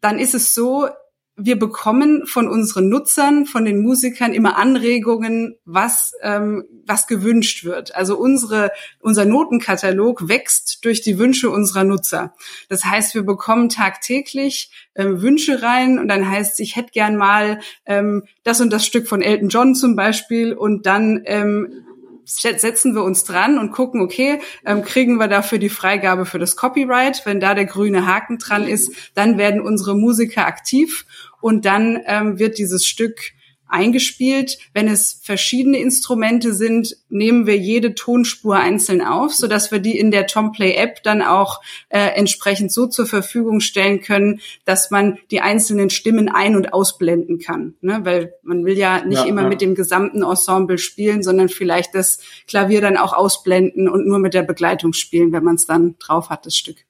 dann 0.00 0.18
ist 0.18 0.34
es 0.34 0.54
so, 0.54 0.88
wir 1.36 1.58
bekommen 1.58 2.26
von 2.26 2.48
unseren 2.48 2.88
Nutzern, 2.88 3.44
von 3.46 3.64
den 3.64 3.82
Musikern 3.82 4.32
immer 4.32 4.56
Anregungen, 4.56 5.56
was 5.64 6.12
ähm, 6.22 6.64
was 6.86 7.06
gewünscht 7.06 7.64
wird. 7.64 7.94
Also 7.94 8.16
unsere 8.16 8.70
unser 9.00 9.24
Notenkatalog 9.24 10.28
wächst 10.28 10.84
durch 10.84 11.00
die 11.02 11.18
Wünsche 11.18 11.50
unserer 11.50 11.82
Nutzer. 11.82 12.34
Das 12.68 12.84
heißt, 12.84 13.14
wir 13.14 13.22
bekommen 13.22 13.68
tagtäglich 13.68 14.70
ähm, 14.94 15.22
Wünsche 15.22 15.62
rein 15.62 15.98
und 15.98 16.08
dann 16.08 16.30
heißt 16.30 16.60
ich 16.60 16.76
hätte 16.76 16.92
gern 16.92 17.16
mal 17.16 17.60
ähm, 17.84 18.24
das 18.44 18.60
und 18.60 18.72
das 18.72 18.86
Stück 18.86 19.08
von 19.08 19.20
Elton 19.20 19.48
John 19.48 19.74
zum 19.74 19.96
Beispiel 19.96 20.52
und 20.52 20.86
dann 20.86 21.22
ähm, 21.24 21.84
setzen 22.24 22.94
wir 22.94 23.02
uns 23.02 23.24
dran 23.24 23.58
und 23.58 23.70
gucken, 23.70 24.00
okay, 24.00 24.40
ähm, 24.64 24.82
kriegen 24.82 25.16
wir 25.16 25.28
dafür 25.28 25.58
die 25.58 25.68
Freigabe 25.68 26.26
für 26.26 26.38
das 26.38 26.56
Copyright? 26.56 27.22
Wenn 27.24 27.40
da 27.40 27.54
der 27.54 27.66
grüne 27.66 28.06
Haken 28.06 28.38
dran 28.38 28.66
ist, 28.66 28.92
dann 29.14 29.38
werden 29.38 29.60
unsere 29.60 29.96
Musiker 29.96 30.46
aktiv 30.46 31.06
und 31.40 31.64
dann 31.64 32.00
ähm, 32.06 32.38
wird 32.38 32.58
dieses 32.58 32.86
Stück 32.86 33.32
eingespielt. 33.68 34.58
Wenn 34.72 34.88
es 34.88 35.20
verschiedene 35.22 35.78
Instrumente 35.78 36.52
sind, 36.52 36.96
nehmen 37.08 37.46
wir 37.46 37.56
jede 37.56 37.94
Tonspur 37.94 38.56
einzeln 38.56 39.02
auf, 39.02 39.34
so 39.34 39.46
dass 39.46 39.70
wir 39.70 39.78
die 39.78 39.98
in 39.98 40.10
der 40.10 40.26
Tomplay 40.26 40.74
App 40.74 41.02
dann 41.02 41.22
auch 41.22 41.60
äh, 41.88 41.98
entsprechend 42.14 42.72
so 42.72 42.86
zur 42.86 43.06
Verfügung 43.06 43.60
stellen 43.60 44.00
können, 44.00 44.40
dass 44.64 44.90
man 44.90 45.18
die 45.30 45.40
einzelnen 45.40 45.90
Stimmen 45.90 46.28
ein- 46.28 46.56
und 46.56 46.72
ausblenden 46.72 47.38
kann. 47.38 47.74
Ne? 47.80 48.00
Weil 48.04 48.34
man 48.42 48.64
will 48.64 48.78
ja 48.78 49.04
nicht 49.04 49.18
ja, 49.18 49.24
immer 49.24 49.42
ja. 49.42 49.48
mit 49.48 49.60
dem 49.60 49.74
gesamten 49.74 50.22
Ensemble 50.22 50.78
spielen, 50.78 51.22
sondern 51.22 51.48
vielleicht 51.48 51.94
das 51.94 52.18
Klavier 52.46 52.80
dann 52.80 52.96
auch 52.96 53.12
ausblenden 53.12 53.88
und 53.88 54.06
nur 54.06 54.18
mit 54.18 54.34
der 54.34 54.42
Begleitung 54.42 54.92
spielen, 54.92 55.32
wenn 55.32 55.44
man 55.44 55.56
es 55.56 55.66
dann 55.66 55.96
drauf 55.98 56.30
hat, 56.30 56.46
das 56.46 56.56
Stück. 56.56 56.84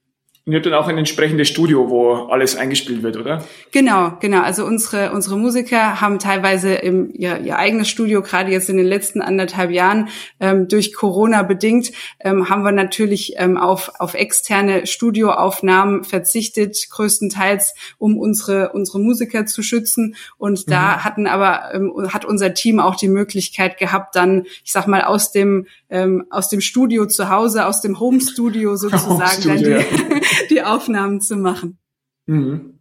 Und 0.47 0.53
ihr 0.53 0.59
habt 0.59 0.67
dann 0.67 0.75
auch 0.75 0.89
ein 0.89 0.99
entsprechendes 0.99 1.49
Studio, 1.49 1.89
wo 1.89 2.13
alles 2.27 2.55
eingespielt 2.55 3.03
wird, 3.03 3.17
oder? 3.17 3.43
Genau, 3.71 4.19
genau. 4.21 4.43
Also 4.43 4.67
unsere, 4.67 5.11
unsere 5.13 5.39
Musiker 5.39 6.03
haben 6.03 6.19
teilweise 6.19 6.75
im, 6.75 7.11
ihr, 7.15 7.41
ihr 7.41 7.59
eigenes 7.59 7.89
Studio, 7.89 8.21
gerade 8.21 8.53
jetzt 8.53 8.69
in 8.69 8.77
den 8.77 8.85
letzten 8.85 9.23
anderthalb 9.23 9.71
Jahren, 9.71 10.11
ähm, 10.41 10.69
durch 10.69 10.93
Corona 10.93 11.45
bedingt, 11.45 11.93
ähm, 12.21 12.51
haben 12.51 12.63
wir 12.63 12.73
natürlich 12.73 13.37
ähm, 13.39 13.57
auf, 13.57 13.91
auf 13.99 14.13
externe 14.13 14.87
Studioaufnahmen 14.87 16.05
verzichtet, 16.05 16.91
größtenteils, 16.91 17.75
um 17.97 18.19
unsere, 18.19 18.73
unsere 18.73 19.01
Musiker 19.01 19.47
zu 19.47 19.63
schützen. 19.63 20.15
Und 20.37 20.71
da 20.71 20.97
mhm. 20.97 21.05
hatten 21.05 21.27
aber, 21.27 21.73
ähm, 21.73 22.13
hat 22.13 22.27
unser 22.27 22.53
Team 22.53 22.81
auch 22.81 22.97
die 22.97 23.09
Möglichkeit 23.09 23.79
gehabt, 23.79 24.15
dann, 24.15 24.43
ich 24.63 24.73
sag 24.73 24.89
mal, 24.89 25.05
aus 25.05 25.33
dem, 25.33 25.69
ähm, 25.95 26.27
aus 26.31 26.49
dem 26.49 26.61
Studio 26.61 27.07
zu 27.07 27.31
Hause, 27.31 27.67
aus 27.67 27.81
dem 27.81 28.01
Home 28.01 28.21
Studio 28.21 28.75
sozusagen, 28.77 29.09
Home 29.09 29.29
Studio, 29.29 29.79
dann 29.79 29.87
die, 29.87 30.15
ja. 30.15 30.21
die 30.51 30.63
Aufnahmen 30.63 31.21
zu 31.21 31.37
machen. 31.37 31.79
Mhm. 32.27 32.81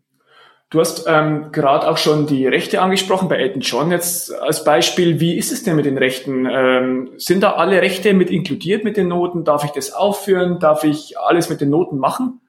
Du 0.72 0.80
hast 0.80 1.06
ähm, 1.06 1.52
gerade 1.52 1.88
auch 1.88 2.00
schon 2.00 2.26
die 2.26 2.48
Rechte 2.48 2.82
angesprochen 2.82 3.30
bei 3.30 3.36
Elton 3.36 3.62
John 3.62 3.92
jetzt 3.92 4.34
als 4.34 4.64
Beispiel. 4.64 5.20
Wie 5.20 5.38
ist 5.38 5.52
es 5.52 5.62
denn 5.62 5.76
mit 5.76 5.86
den 5.86 6.00
Rechten? 6.00 6.48
Ähm, 6.50 7.12
sind 7.18 7.44
da 7.44 7.52
alle 7.54 7.80
Rechte 7.80 8.16
mit 8.16 8.32
inkludiert 8.32 8.84
mit 8.84 8.98
den 8.98 9.10
Noten? 9.10 9.44
Darf 9.44 9.64
ich 9.64 9.70
das 9.70 9.94
aufführen? 9.94 10.58
Darf 10.60 10.84
ich 10.84 11.20
alles 11.20 11.50
mit 11.50 11.62
den 11.62 11.70
Noten 11.70 12.00
machen? 12.00 12.42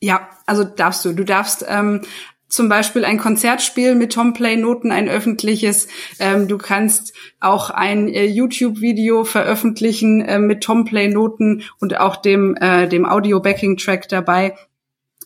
Ja, 0.00 0.28
also 0.46 0.62
darfst 0.62 1.04
du. 1.04 1.12
Du 1.12 1.24
darfst 1.24 1.66
ähm, 1.68 2.02
zum 2.48 2.68
Beispiel 2.68 3.04
ein 3.04 3.18
Konzertspiel 3.18 3.94
mit 3.94 4.12
Tomplay-Noten, 4.12 4.90
ein 4.90 5.08
öffentliches. 5.08 5.88
Ähm, 6.18 6.48
du 6.48 6.58
kannst 6.58 7.12
auch 7.40 7.70
ein 7.70 8.08
äh, 8.08 8.24
YouTube-Video 8.24 9.24
veröffentlichen 9.24 10.22
äh, 10.22 10.38
mit 10.38 10.62
Tomplay-Noten 10.62 11.62
und 11.78 11.98
auch 12.00 12.16
dem, 12.16 12.56
äh, 12.56 12.88
dem 12.88 13.06
Audio-Backing-Track 13.06 14.08
dabei. 14.08 14.54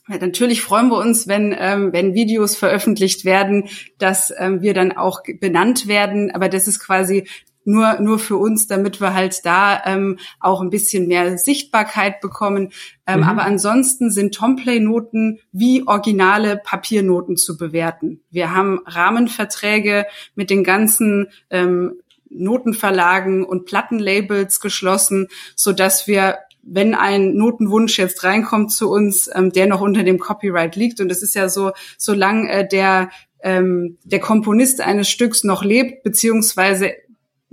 Ja, 0.09 0.19
natürlich 0.19 0.63
freuen 0.63 0.89
wir 0.89 0.99
uns, 0.99 1.29
wenn, 1.29 1.55
ähm, 1.57 1.93
wenn 1.93 2.15
Videos 2.15 2.57
veröffentlicht 2.57 3.25
werden, 3.25 3.69
dass 3.99 4.33
ähm, 4.37 4.61
wir 4.61 4.75
dann 4.75 4.91
auch 4.93 5.21
benannt 5.41 5.87
werden. 5.87 6.33
Aber 6.33 6.49
das 6.49 6.67
ist 6.67 6.81
quasi 6.81 7.29
nur 7.65 8.01
nur 8.01 8.19
für 8.19 8.37
uns, 8.37 8.67
damit 8.67 9.01
wir 9.01 9.15
halt 9.15 9.45
da 9.45 9.83
ähm, 9.85 10.19
auch 10.41 10.61
ein 10.61 10.71
bisschen 10.71 11.09
mehr 11.09 11.39
Sichtbarkeit 11.39 12.21
bekommen. 12.21 12.73
Ähm, 13.07 13.21
mhm. 13.21 13.25
Aber 13.25 13.43
ansonsten 13.45 14.11
sind 14.11 14.35
Tomplay-Noten 14.35 15.41
wie 15.53 15.87
originale 15.87 16.57
Papiernoten 16.57 17.37
zu 17.37 17.57
bewerten. 17.57 18.21
Wir 18.31 18.55
haben 18.55 18.81
Rahmenverträge 18.87 20.07
mit 20.35 20.51
den 20.51 20.65
ganzen 20.65 21.29
ähm, 21.51 22.01
Notenverlagen 22.31 23.45
und 23.45 23.67
Plattenlabels 23.67 24.61
geschlossen, 24.61 25.29
so 25.55 25.73
dass 25.73 26.07
wir 26.07 26.39
wenn 26.63 26.95
ein 26.95 27.35
Notenwunsch 27.35 27.99
jetzt 27.99 28.23
reinkommt 28.23 28.71
zu 28.71 28.89
uns, 28.89 29.29
ähm, 29.35 29.51
der 29.51 29.67
noch 29.67 29.81
unter 29.81 30.05
dem 30.05 30.21
Copyright 30.21 30.77
liegt. 30.77 31.01
Und 31.01 31.11
es 31.11 31.23
ist 31.23 31.35
ja 31.35 31.49
so, 31.49 31.73
solange 31.99 32.49
äh, 32.51 32.69
der 32.69 33.11
ähm, 33.43 33.99
der 34.05 34.21
Komponist 34.21 34.81
eines 34.81 35.09
Stücks 35.09 35.43
noch 35.43 35.65
lebt, 35.65 36.05
beziehungsweise 36.05 36.93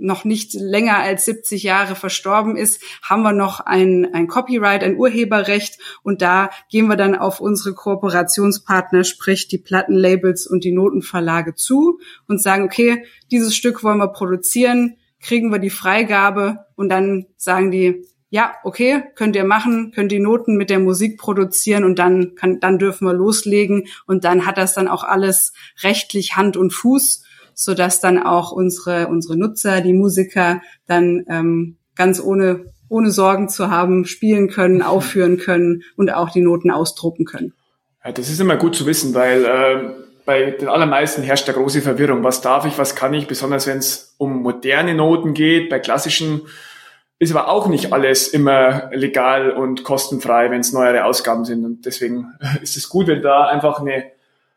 noch 0.00 0.24
nicht 0.24 0.54
länger 0.54 0.98
als 0.98 1.24
70 1.26 1.62
Jahre 1.62 1.94
verstorben 1.94 2.56
ist, 2.56 2.82
haben 3.02 3.22
wir 3.22 3.32
noch 3.32 3.60
ein, 3.60 4.08
ein 4.12 4.26
Copyright, 4.26 4.82
ein 4.82 4.96
Urheberrecht. 4.96 5.78
Und 6.02 6.22
da 6.22 6.50
gehen 6.70 6.88
wir 6.88 6.96
dann 6.96 7.14
auf 7.14 7.40
unsere 7.40 7.74
Kooperationspartner, 7.74 9.04
sprich 9.04 9.48
die 9.48 9.58
Plattenlabels 9.58 10.46
und 10.46 10.64
die 10.64 10.72
Notenverlage 10.72 11.54
zu 11.54 12.00
und 12.26 12.42
sagen, 12.42 12.64
okay, 12.64 13.04
dieses 13.30 13.54
Stück 13.54 13.84
wollen 13.84 13.98
wir 13.98 14.08
produzieren, 14.08 14.96
kriegen 15.20 15.52
wir 15.52 15.58
die 15.58 15.70
Freigabe 15.70 16.66
und 16.76 16.88
dann 16.88 17.26
sagen 17.36 17.70
die, 17.70 18.06
ja, 18.30 18.54
okay, 18.62 19.02
könnt 19.16 19.34
ihr 19.34 19.44
machen, 19.44 19.90
könnt 19.90 20.12
die 20.12 20.20
Noten 20.20 20.56
mit 20.56 20.70
der 20.70 20.78
Musik 20.78 21.18
produzieren 21.18 21.82
und 21.82 21.98
dann 21.98 22.36
kann, 22.36 22.60
dann 22.60 22.78
dürfen 22.78 23.06
wir 23.06 23.12
loslegen. 23.12 23.88
Und 24.06 24.24
dann 24.24 24.46
hat 24.46 24.56
das 24.56 24.72
dann 24.72 24.86
auch 24.86 25.02
alles 25.02 25.52
rechtlich 25.82 26.36
Hand 26.36 26.56
und 26.56 26.72
Fuß, 26.72 27.24
so 27.54 27.74
dass 27.74 28.00
dann 28.00 28.22
auch 28.22 28.52
unsere 28.52 29.08
unsere 29.08 29.36
Nutzer, 29.36 29.80
die 29.80 29.92
Musiker 29.92 30.60
dann 30.86 31.24
ähm, 31.28 31.76
ganz 31.94 32.20
ohne 32.20 32.66
ohne 32.88 33.10
Sorgen 33.10 33.48
zu 33.48 33.70
haben 33.70 34.04
spielen 34.04 34.48
können, 34.48 34.76
mhm. 34.76 34.82
aufführen 34.82 35.38
können 35.38 35.82
und 35.96 36.12
auch 36.12 36.30
die 36.30 36.42
Noten 36.42 36.70
ausdrucken 36.70 37.24
können. 37.24 37.54
Ja, 38.04 38.12
das 38.12 38.28
ist 38.28 38.40
immer 38.40 38.56
gut 38.56 38.74
zu 38.74 38.86
wissen, 38.86 39.14
weil 39.14 39.44
äh, 39.44 39.90
bei 40.24 40.50
den 40.50 40.68
allermeisten 40.68 41.22
herrscht 41.22 41.48
da 41.48 41.52
große 41.52 41.82
Verwirrung. 41.82 42.24
Was 42.24 42.40
darf 42.40 42.64
ich, 42.64 42.78
was 42.78 42.96
kann 42.96 43.14
ich, 43.14 43.26
besonders 43.26 43.66
wenn 43.66 43.78
es 43.78 44.14
um 44.18 44.42
moderne 44.42 44.94
Noten 44.94 45.34
geht, 45.34 45.70
bei 45.70 45.78
klassischen 45.78 46.42
ist 47.20 47.34
aber 47.34 47.48
auch 47.48 47.68
nicht 47.68 47.92
alles 47.92 48.28
immer 48.28 48.90
legal 48.92 49.50
und 49.50 49.84
kostenfrei, 49.84 50.50
wenn 50.50 50.60
es 50.60 50.72
neuere 50.72 51.04
Ausgaben 51.04 51.44
sind. 51.44 51.64
Und 51.64 51.84
deswegen 51.84 52.32
ist 52.62 52.76
es 52.76 52.88
gut, 52.88 53.06
wenn 53.06 53.22
da 53.22 53.46
einfach 53.46 53.80
eine 53.80 54.04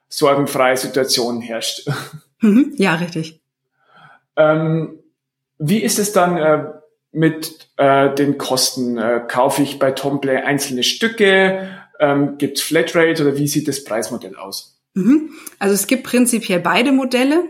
sorgenfreie 0.07 0.77
Situation 0.77 1.41
herrscht. 1.41 1.87
Mhm, 2.43 2.73
ja, 2.75 2.95
richtig. 2.95 3.41
Ähm, 4.35 4.99
wie 5.57 5.81
ist 5.81 5.97
es 5.97 6.11
dann 6.11 6.37
äh, 6.37 6.65
mit 7.11 7.69
äh, 7.77 8.13
den 8.13 8.37
Kosten? 8.37 8.97
Äh, 8.97 9.21
kaufe 9.27 9.63
ich 9.63 9.79
bei 9.79 9.91
Tomplay 9.91 10.37
einzelne 10.37 10.83
Stücke? 10.83 11.69
Ähm, 11.99 12.37
Gibt 12.37 12.57
es 12.57 12.63
Flatrate 12.63 13.23
oder 13.23 13.37
wie 13.37 13.47
sieht 13.47 13.67
das 13.67 13.85
Preismodell 13.85 14.35
aus? 14.35 14.81
Mhm. 14.93 15.29
Also 15.57 15.73
es 15.73 15.87
gibt 15.87 16.03
prinzipiell 16.03 16.59
beide 16.59 16.91
Modelle. 16.91 17.45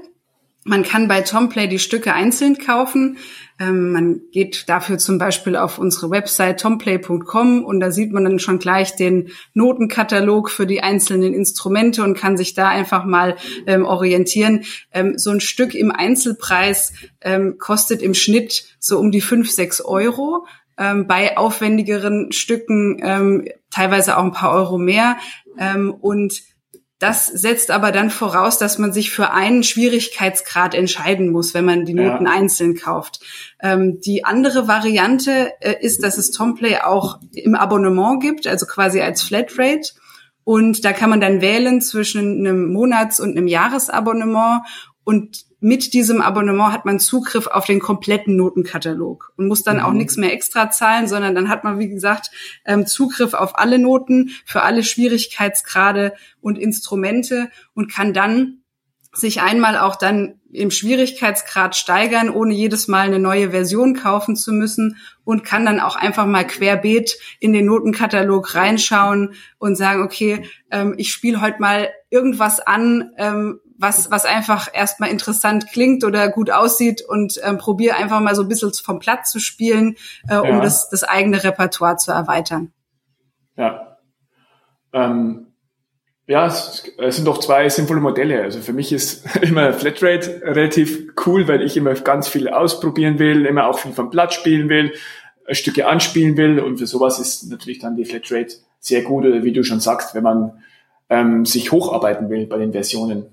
Man 0.66 0.84
kann 0.84 1.08
bei 1.08 1.22
Tomplay 1.22 1.68
die 1.68 1.80
Stücke 1.80 2.14
einzeln 2.14 2.58
kaufen. 2.58 3.18
Ähm, 3.60 3.92
man 3.92 4.22
geht 4.32 4.70
dafür 4.70 4.98
zum 4.98 5.18
Beispiel 5.18 5.58
auf 5.58 5.78
unsere 5.78 6.10
Website 6.10 6.60
tomplay.com 6.60 7.64
und 7.66 7.80
da 7.82 7.92
sieht 7.92 8.14
man 8.14 8.24
dann 8.24 8.40
schon 8.40 8.60
gleich 8.60 8.96
den 8.96 9.30
Notenkatalog 9.54 10.50
für 10.50 10.66
die 10.66 10.82
einzelnen 10.82 11.34
Instrumente 11.34 12.04
und 12.04 12.18
kann 12.18 12.38
sich 12.38 12.54
da 12.54 12.70
einfach 12.70 13.04
mal 13.04 13.36
ähm, 13.68 13.86
orientieren. 13.86 14.64
Ähm, 14.92 15.18
so 15.18 15.32
ein 15.32 15.42
Stück 15.42 15.76
im 15.76 15.92
Einzelpreis 15.92 16.94
ähm, 17.22 17.58
kostet 17.58 18.02
im 18.02 18.14
Schnitt 18.14 18.66
so 18.80 19.00
um 19.00 19.12
die 19.12 19.22
fünf, 19.22 19.52
sechs 19.52 19.82
Euro. 19.82 20.48
Ähm, 20.78 21.06
bei 21.08 21.38
aufwendigeren 21.38 22.32
Stücken 22.32 23.00
ähm, 23.04 23.48
teilweise 23.70 24.18
auch 24.18 24.24
ein 24.24 24.32
paar 24.32 24.54
Euro 24.54 24.78
mehr. 24.78 25.18
und 26.02 26.42
das 27.04 27.28
setzt 27.28 27.70
aber 27.70 27.92
dann 27.92 28.10
voraus, 28.10 28.58
dass 28.58 28.78
man 28.78 28.94
sich 28.94 29.12
für 29.12 29.32
einen 29.32 29.64
Schwierigkeitsgrad 29.64 30.74
entscheiden 30.74 31.32
muss, 31.32 31.54
wenn 31.54 31.66
man 31.66 31.84
die 31.84 31.94
Noten 31.94 32.26
ja. 32.28 32.32
einzeln 32.32 32.78
kauft. 32.78 33.20
Ähm, 33.62 34.00
die 34.00 34.24
andere 34.24 34.70
Variante 34.70 35.52
äh, 35.60 35.76
ist, 35.82 36.02
dass 36.02 36.18
es 36.18 36.32
Tomplay 36.32 36.78
auch 36.78 37.20
im 37.34 37.56
Abonnement 37.56 38.22
gibt, 38.22 38.48
also 38.48 38.66
quasi 38.66 39.02
als 39.02 39.22
Flatrate. 39.22 39.92
Und 40.46 40.86
da 40.86 40.94
kann 40.94 41.10
man 41.10 41.20
dann 41.20 41.42
wählen 41.42 41.82
zwischen 41.82 42.40
einem 42.40 42.72
Monats- 42.72 43.20
und 43.20 43.32
einem 43.32 43.48
Jahresabonnement. 43.48 44.62
Und 45.04 45.46
mit 45.60 45.94
diesem 45.94 46.22
Abonnement 46.22 46.74
hat 46.74 46.86
man 46.86 47.00
Zugriff 47.00 47.48
auf 47.48 47.66
den 47.66 47.80
kompletten 47.80 48.36
Notenkatalog 48.36 49.34
und 49.38 49.48
muss 49.48 49.64
dann 49.64 49.78
mhm. 49.78 49.84
auch 49.84 49.94
nichts 49.94 50.18
mehr 50.18 50.34
extra 50.34 50.70
zahlen, 50.70 51.08
sondern 51.08 51.36
dann 51.36 51.50
hat 51.50 51.64
man, 51.64 51.80
wie 51.80 51.90
gesagt, 51.90 52.32
ähm, 52.66 52.86
Zugriff 52.86 53.34
auf 53.34 53.58
alle 53.58 53.80
Noten 53.80 54.32
für 54.46 54.64
alle 54.64 54.84
Schwierigkeitsgrade 54.84 56.14
und 56.42 56.58
Instrumente 56.58 57.50
und 57.74 57.92
kann 57.92 58.14
dann 58.14 58.64
sich 59.14 59.42
einmal 59.42 59.78
auch 59.78 59.96
dann 59.96 60.42
im 60.52 60.72
Schwierigkeitsgrad 60.72 61.76
steigern, 61.76 62.30
ohne 62.30 62.54
jedes 62.54 62.88
Mal 62.88 63.08
eine 63.08 63.20
neue 63.20 63.52
Version 63.52 63.94
kaufen 63.94 64.36
zu 64.36 64.52
müssen 64.52 64.98
und 65.24 65.44
kann 65.44 65.66
dann 65.66 65.80
auch 65.80 65.96
einfach 65.96 66.26
mal 66.26 66.46
querbeet 66.46 67.18
in 67.40 67.54
den 67.54 67.66
Notenkatalog 67.66 68.56
reinschauen 68.56 69.34
und 69.60 69.76
sagen, 69.76 70.04
okay, 70.04 70.46
ähm, 70.72 70.96
ich 70.98 71.12
spiele 71.12 71.42
heute 71.42 71.62
mal 71.62 71.90
irgendwas 72.10 72.60
an, 72.60 73.12
ähm, 73.18 73.60
was, 73.84 74.10
was 74.10 74.26
einfach 74.26 74.68
erstmal 74.74 75.12
interessant 75.12 75.68
klingt 75.72 76.04
oder 76.04 76.30
gut 76.30 76.50
aussieht 76.50 77.04
und 77.08 77.40
ähm, 77.44 77.60
probiere 77.60 77.98
einfach 77.98 78.20
mal 78.20 78.34
so 78.34 78.42
ein 78.42 78.48
bisschen 78.48 78.74
vom 78.74 78.98
Platz 78.98 79.32
zu 79.32 79.40
spielen, 79.40 79.98
äh, 80.28 80.38
um 80.38 80.48
ja. 80.48 80.62
das, 80.62 80.90
das 80.90 81.04
eigene 81.04 81.44
Repertoire 81.44 81.98
zu 81.98 82.12
erweitern. 82.12 82.72
Ja. 83.56 83.98
Ähm, 84.94 85.48
ja, 86.26 86.48
es, 86.48 86.86
es 86.98 87.18
sind 87.18 87.26
doch 87.26 87.38
zwei 87.40 87.68
sinnvolle 87.70 88.00
Modelle. 88.00 88.42
Also 88.42 88.62
für 88.62 88.74
mich 88.74 88.92
ist 88.92 89.26
immer 89.42 89.74
Flatrate 89.74 90.42
relativ 90.44 91.14
cool, 91.26 91.48
weil 91.48 91.62
ich 91.62 91.78
immer 91.78 91.94
ganz 91.94 92.28
viel 92.28 92.48
ausprobieren 92.48 93.20
will, 93.20 93.46
immer 93.46 93.68
auch 93.68 93.78
viel 93.78 93.92
vom 93.92 94.10
Platz 94.10 94.34
spielen 94.34 94.70
will, 94.70 94.94
Stücke 95.50 95.88
anspielen 95.88 96.38
will 96.38 96.60
und 96.60 96.78
für 96.78 96.88
sowas 96.88 97.20
ist 97.20 97.50
natürlich 97.52 97.80
dann 97.80 97.98
die 97.98 98.06
Flatrate 98.06 98.56
sehr 98.80 99.02
gut, 99.02 99.26
oder 99.26 99.44
wie 99.44 99.52
du 99.52 99.64
schon 99.64 99.82
sagst, 99.82 100.16
wenn 100.16 100.24
man 100.24 100.64
ähm, 101.10 101.46
sich 101.46 101.72
hocharbeiten 101.72 102.30
will 102.30 102.48
bei 102.48 102.58
den 102.58 102.72
Versionen. 102.72 103.33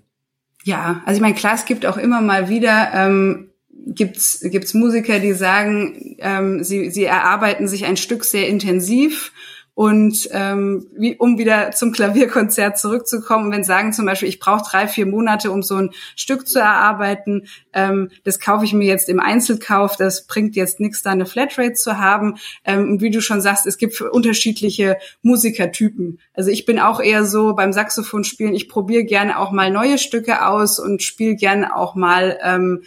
Ja, 0.64 1.02
also 1.06 1.16
ich 1.16 1.22
meine, 1.22 1.34
klar, 1.34 1.54
es 1.54 1.64
gibt 1.64 1.86
auch 1.86 1.96
immer 1.96 2.20
mal 2.20 2.48
wieder 2.48 2.90
ähm, 2.94 3.50
gibt's 3.86 4.40
gibt's 4.42 4.74
Musiker, 4.74 5.18
die 5.18 5.32
sagen, 5.32 6.16
ähm, 6.18 6.62
sie 6.62 6.90
sie 6.90 7.04
erarbeiten 7.04 7.68
sich 7.68 7.84
ein 7.84 7.96
Stück 7.96 8.24
sehr 8.24 8.48
intensiv 8.48 9.32
und 9.74 10.28
ähm, 10.32 10.86
wie, 10.96 11.16
um 11.16 11.38
wieder 11.38 11.70
zum 11.70 11.92
Klavierkonzert 11.92 12.78
zurückzukommen, 12.78 13.50
wenn 13.52 13.64
sagen 13.64 13.92
zum 13.92 14.06
Beispiel, 14.06 14.28
ich 14.28 14.38
brauche 14.38 14.68
drei, 14.68 14.88
vier 14.88 15.06
Monate, 15.06 15.50
um 15.50 15.62
so 15.62 15.76
ein 15.76 15.90
Stück 16.16 16.46
zu 16.46 16.58
erarbeiten, 16.58 17.46
ähm, 17.72 18.10
das 18.24 18.40
kaufe 18.40 18.64
ich 18.64 18.72
mir 18.72 18.86
jetzt 18.86 19.08
im 19.08 19.20
Einzelkauf, 19.20 19.96
das 19.96 20.26
bringt 20.26 20.56
jetzt 20.56 20.80
nichts, 20.80 21.02
da 21.02 21.10
eine 21.10 21.26
Flatrate 21.26 21.74
zu 21.74 21.98
haben. 21.98 22.36
Ähm, 22.64 22.90
und 22.90 23.00
wie 23.00 23.10
du 23.10 23.20
schon 23.22 23.40
sagst, 23.40 23.66
es 23.66 23.78
gibt 23.78 24.00
unterschiedliche 24.00 24.96
Musikertypen. 25.22 26.18
Also 26.34 26.50
ich 26.50 26.66
bin 26.66 26.78
auch 26.78 27.00
eher 27.00 27.24
so 27.24 27.54
beim 27.54 27.72
Saxophon 27.72 28.24
spielen, 28.24 28.54
ich 28.54 28.68
probiere 28.68 29.04
gerne 29.04 29.38
auch 29.38 29.52
mal 29.52 29.70
neue 29.70 29.98
Stücke 29.98 30.46
aus 30.46 30.78
und 30.78 31.02
spiele 31.02 31.36
gerne 31.36 31.74
auch 31.76 31.94
mal 31.94 32.38
ähm, 32.42 32.82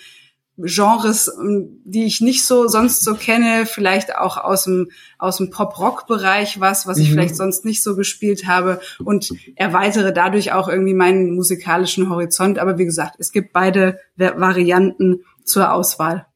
Genres, 0.58 1.32
ähm, 1.40 1.82
die 1.84 2.06
ich 2.06 2.22
nicht 2.22 2.46
so 2.46 2.68
sonst 2.68 3.04
so 3.04 3.16
kenne, 3.16 3.66
vielleicht 3.66 4.16
auch 4.16 4.38
aus 4.38 4.66
dem 4.66 4.92
aus 5.18 5.38
dem 5.38 5.50
Pop-Rock-Bereich 5.50 6.60
was, 6.60 6.86
was 6.86 7.00
ich 7.00 7.10
mhm. 7.10 7.14
vielleicht 7.14 7.36
sonst 7.36 7.66
nicht 7.66 7.82
so 7.82 7.96
gespielt 7.96 8.46
habe 8.46 8.80
und 9.04 9.32
erweitere 9.56 10.14
dadurch 10.14 10.52
auch 10.52 10.68
irgendwie 10.68 10.94
meinen 10.94 11.36
musikalischen 11.36 12.10
Horizont. 12.10 12.60
Aber 12.60 12.78
wie 12.78 12.86
gesagt, 12.86 13.16
es 13.18 13.32
gibt 13.32 13.52
beide 13.52 14.00
Varianten 14.16 15.24
zur 15.44 15.74
Auswahl. 15.74 16.28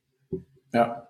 Ja. 0.73 1.07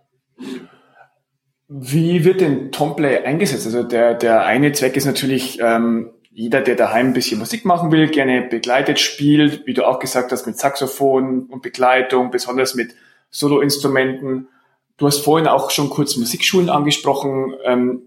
Wie 1.70 2.26
wird 2.26 2.42
denn 2.42 2.72
Tomplay 2.72 3.24
eingesetzt? 3.24 3.66
Also 3.66 3.84
der 3.84 4.16
der 4.16 4.46
eine 4.46 4.74
Zweck 4.74 4.98
ist 4.98 5.06
natürlich 5.06 5.60
ähm, 5.62 6.12
jeder, 6.38 6.62
der 6.62 6.76
daheim 6.76 7.08
ein 7.08 7.14
bisschen 7.14 7.40
Musik 7.40 7.66
machen 7.66 7.92
will, 7.92 8.10
gerne 8.10 8.44
begleitet 8.44 9.00
spielt, 9.00 9.66
wie 9.66 9.74
du 9.74 9.88
auch 9.88 9.98
gesagt 9.98 10.32
hast, 10.32 10.46
mit 10.46 10.56
Saxophon 10.56 11.48
und 11.48 11.64
Begleitung, 11.64 12.30
besonders 12.30 12.76
mit 12.76 12.94
Soloinstrumenten. 13.32 14.48
Du 14.98 15.08
hast 15.08 15.24
vorhin 15.24 15.48
auch 15.48 15.72
schon 15.72 15.90
kurz 15.90 16.16
Musikschulen 16.16 16.70
angesprochen. 16.70 17.56
Ähm, 17.66 18.02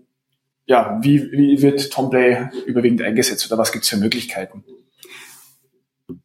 ja, 0.64 1.00
wie, 1.02 1.32
wie 1.32 1.60
wird 1.60 1.92
Tomplay 1.92 2.48
überwiegend 2.66 3.02
eingesetzt 3.02 3.50
oder 3.50 3.58
was 3.58 3.72
gibt 3.72 3.82
es 3.82 3.90
für 3.90 3.96
Möglichkeiten? 3.96 4.62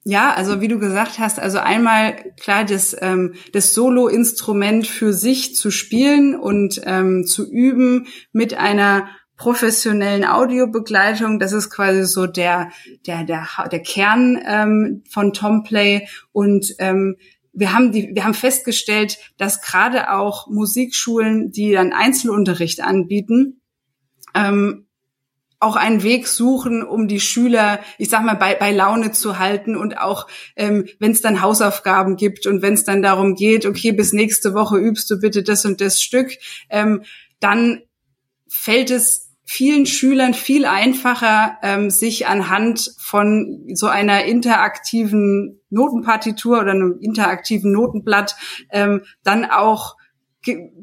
Ja, 0.04 0.32
also 0.34 0.62
wie 0.62 0.68
du 0.68 0.78
gesagt 0.78 1.18
hast, 1.18 1.40
also 1.40 1.58
einmal 1.58 2.14
klar 2.40 2.66
das, 2.66 2.96
ähm, 3.02 3.34
das 3.52 3.74
Solo-Instrument 3.74 4.86
für 4.86 5.12
sich 5.12 5.56
zu 5.56 5.72
spielen 5.72 6.36
und 6.40 6.80
ähm, 6.86 7.26
zu 7.26 7.50
üben 7.50 8.06
mit 8.32 8.54
einer 8.54 9.10
professionellen 9.38 10.26
Audiobegleitung. 10.26 11.40
Das 11.40 11.52
ist 11.52 11.70
quasi 11.70 12.06
so 12.06 12.26
der 12.28 12.72
der 13.06 13.24
der 13.24 13.48
der 13.72 13.82
Kern 13.82 14.40
ähm, 14.46 15.04
von 15.10 15.34
Tomplay 15.34 16.08
und 16.32 16.74
ähm, 16.80 17.18
wir 17.56 17.74
haben 17.74 17.92
die, 17.92 18.12
wir 18.14 18.26
haben 18.26 18.34
festgestellt, 18.34 19.18
dass 19.38 19.62
gerade 19.62 20.12
auch 20.12 20.48
Musikschulen, 20.48 21.52
die 21.52 21.72
dann 21.72 21.94
Einzelunterricht 21.94 22.82
anbieten, 22.82 23.62
ähm, 24.34 24.86
auch 25.62 25.78
einen 25.78 26.04
Weg 26.04 26.28
suchen, 26.28 26.84
um 26.84 27.08
die 27.08 27.22
Schüler, 27.22 27.80
ich 27.98 28.10
sag 28.10 28.24
mal, 28.24 28.36
bei, 28.36 28.56
bei 28.56 28.72
Laune 28.72 29.14
zu 29.14 29.40
halten 29.40 29.78
und 29.78 29.98
auch, 29.98 30.28
ähm, 30.58 30.86
wenn 31.00 31.12
es 31.12 31.22
dann 31.22 31.42
Hausaufgaben 31.42 32.18
gibt 32.18 32.46
und 32.46 32.62
wenn 32.62 32.74
es 32.74 32.84
dann 32.84 33.02
darum 33.02 33.36
geht, 33.36 33.66
okay, 33.66 33.94
bis 33.94 34.12
nächste 34.12 34.54
Woche 34.54 34.78
übst 34.78 35.10
du 35.10 35.20
bitte 35.20 35.42
das 35.42 35.66
und 35.66 35.80
das 35.80 36.02
Stück, 36.02 36.38
ähm, 36.70 37.04
dann 37.40 37.82
fällt 38.56 38.92
es 38.92 39.26
vielen 39.44 39.86
Schülern 39.86 40.34
viel 40.34 40.66
einfacher, 40.66 41.58
ähm, 41.62 41.92
sich 41.92 42.28
anhand 42.28 42.96
von 42.98 43.68
so 43.74 43.88
einer 43.88 44.26
interaktiven 44.26 45.62
Notenpartitur 45.70 46.62
oder 46.62 46.72
einem 46.72 46.98
interaktiven 47.00 47.72
Notenblatt 47.72 48.36
ähm, 48.72 49.04
dann 49.24 49.46
auch 49.46 49.98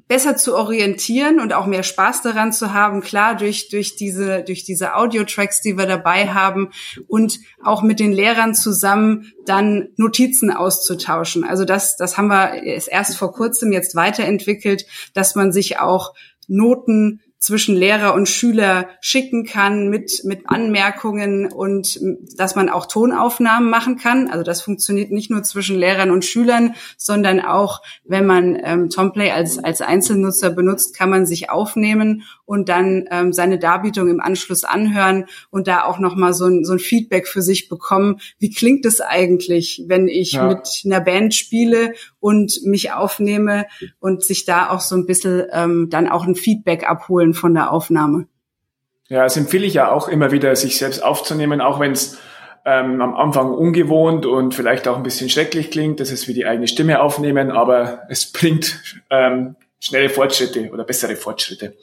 besser 0.09 0.37
zu 0.37 0.57
orientieren 0.57 1.39
und 1.39 1.53
auch 1.53 1.67
mehr 1.67 1.85
Spaß 1.85 2.23
daran 2.23 2.53
zu 2.53 2.73
haben, 2.73 3.01
klar 3.01 3.37
durch 3.37 3.69
durch 3.69 3.95
diese 3.95 4.43
durch 4.43 4.65
diese 4.65 4.97
Audio-Tracks, 4.97 5.61
die 5.61 5.79
wir 5.79 5.87
dabei 5.87 6.29
haben 6.29 6.71
und 7.07 7.39
auch 7.63 7.83
mit 7.83 8.01
den 8.01 8.13
Lehrern 8.13 8.55
zusammen 8.55 9.33
dann 9.47 9.91
Notizen 9.97 10.51
auszutauschen. 10.51 11.45
Also 11.45 11.65
das 11.65 11.97
das 11.97 12.19
haben 12.19 12.27
wir 12.29 12.63
erst 12.65 13.17
vor 13.17 13.33
kurzem 13.33 13.73
jetzt 13.73 13.95
weiterentwickelt, 13.95 14.85
dass 15.15 15.37
man 15.37 15.53
sich 15.53 15.79
auch 15.79 16.13
Noten 16.49 17.21
zwischen 17.43 17.75
Lehrer 17.75 18.15
und 18.15 18.29
Schüler 18.29 18.89
schicken 19.01 19.45
kann 19.45 19.89
mit, 19.89 20.23
mit 20.23 20.43
Anmerkungen 20.49 21.53
und 21.53 21.99
dass 22.37 22.55
man 22.55 22.69
auch 22.69 22.87
Tonaufnahmen 22.87 23.69
machen 23.69 23.97
kann. 23.97 24.31
Also 24.31 24.45
das 24.45 24.63
funktioniert 24.63 25.11
nicht 25.11 25.29
nur 25.29 25.43
zwischen 25.43 25.77
Lehrern 25.77 26.13
und 26.13 26.25
Schülern, 26.25 26.77
sondern 26.97 27.41
auch, 27.41 27.83
wenn 28.05 28.27
man 28.27 28.57
ähm, 28.63 28.91
Tomplay 28.91 29.33
als, 29.33 29.59
als 29.59 29.81
Einzelnutzer 29.81 30.51
benutzt, 30.51 30.97
kann 30.97 31.11
man 31.11 31.27
sich 31.27 31.51
aufnehmen 31.51 32.23
und 32.45 32.69
dann 32.69 33.09
ähm, 33.11 33.33
seine 33.33 33.59
Darbietung 33.59 34.09
im 34.09 34.21
Anschluss 34.21 34.63
anhören 34.63 35.25
und 35.51 35.67
da 35.67 35.83
auch 35.83 35.99
nochmal 35.99 36.35
so 36.35 36.47
ein, 36.47 36.65
so 36.65 36.75
ein 36.75 36.79
Feedback 36.79 37.27
für 37.27 37.43
sich 37.43 37.69
bekommen. 37.69 38.21
Wie 38.39 38.51
klingt 38.51 38.87
es 38.87 39.01
eigentlich, 39.01 39.83
wenn 39.89 40.07
ich 40.07 40.35
ja. 40.35 40.47
mit 40.47 40.83
einer 40.85 41.01
Band 41.01 41.35
spiele 41.35 41.95
und 42.23 42.61
mich 42.65 42.93
aufnehme 42.93 43.67
und 43.99 44.23
sich 44.23 44.45
da 44.47 44.71
auch 44.71 44.81
so 44.81 44.95
ein 44.95 45.07
bisschen 45.07 45.45
ähm, 45.53 45.89
dann 45.91 46.09
auch 46.09 46.25
ein 46.25 46.37
Feedback 46.37 46.89
abholen 46.89 47.35
von 47.35 47.53
der 47.53 47.73
Aufnahme. 47.73 48.29
Ja, 49.09 49.25
das 49.25 49.37
empfehle 49.37 49.67
ich 49.67 49.75
ja 49.75 49.91
auch 49.91 50.09
immer 50.09 50.31
wieder, 50.31 50.55
sich 50.55 50.79
selbst 50.79 51.03
aufzunehmen, 51.03 51.61
auch 51.61 51.81
wenn 51.81 51.93
es 51.93 52.19
ähm, 52.65 53.01
am 53.01 53.15
Anfang 53.17 53.53
ungewohnt 53.53 54.25
und 54.25 54.55
vielleicht 54.55 54.87
auch 54.87 54.97
ein 54.97 55.03
bisschen 55.03 55.29
schrecklich 55.29 55.73
klingt, 55.73 55.99
dass 55.99 56.13
es 56.13 56.29
wie 56.29 56.33
die 56.33 56.47
eigene 56.47 56.69
Stimme 56.69 57.03
aufnehmen, 57.03 57.51
aber 57.51 58.05
es 58.09 58.31
bringt 58.31 58.81
ähm, 59.11 59.57
schnelle 59.81 60.09
Fortschritte 60.09 60.71
oder 60.71 60.85
bessere 60.85 61.17
Fortschritte. 61.17 61.75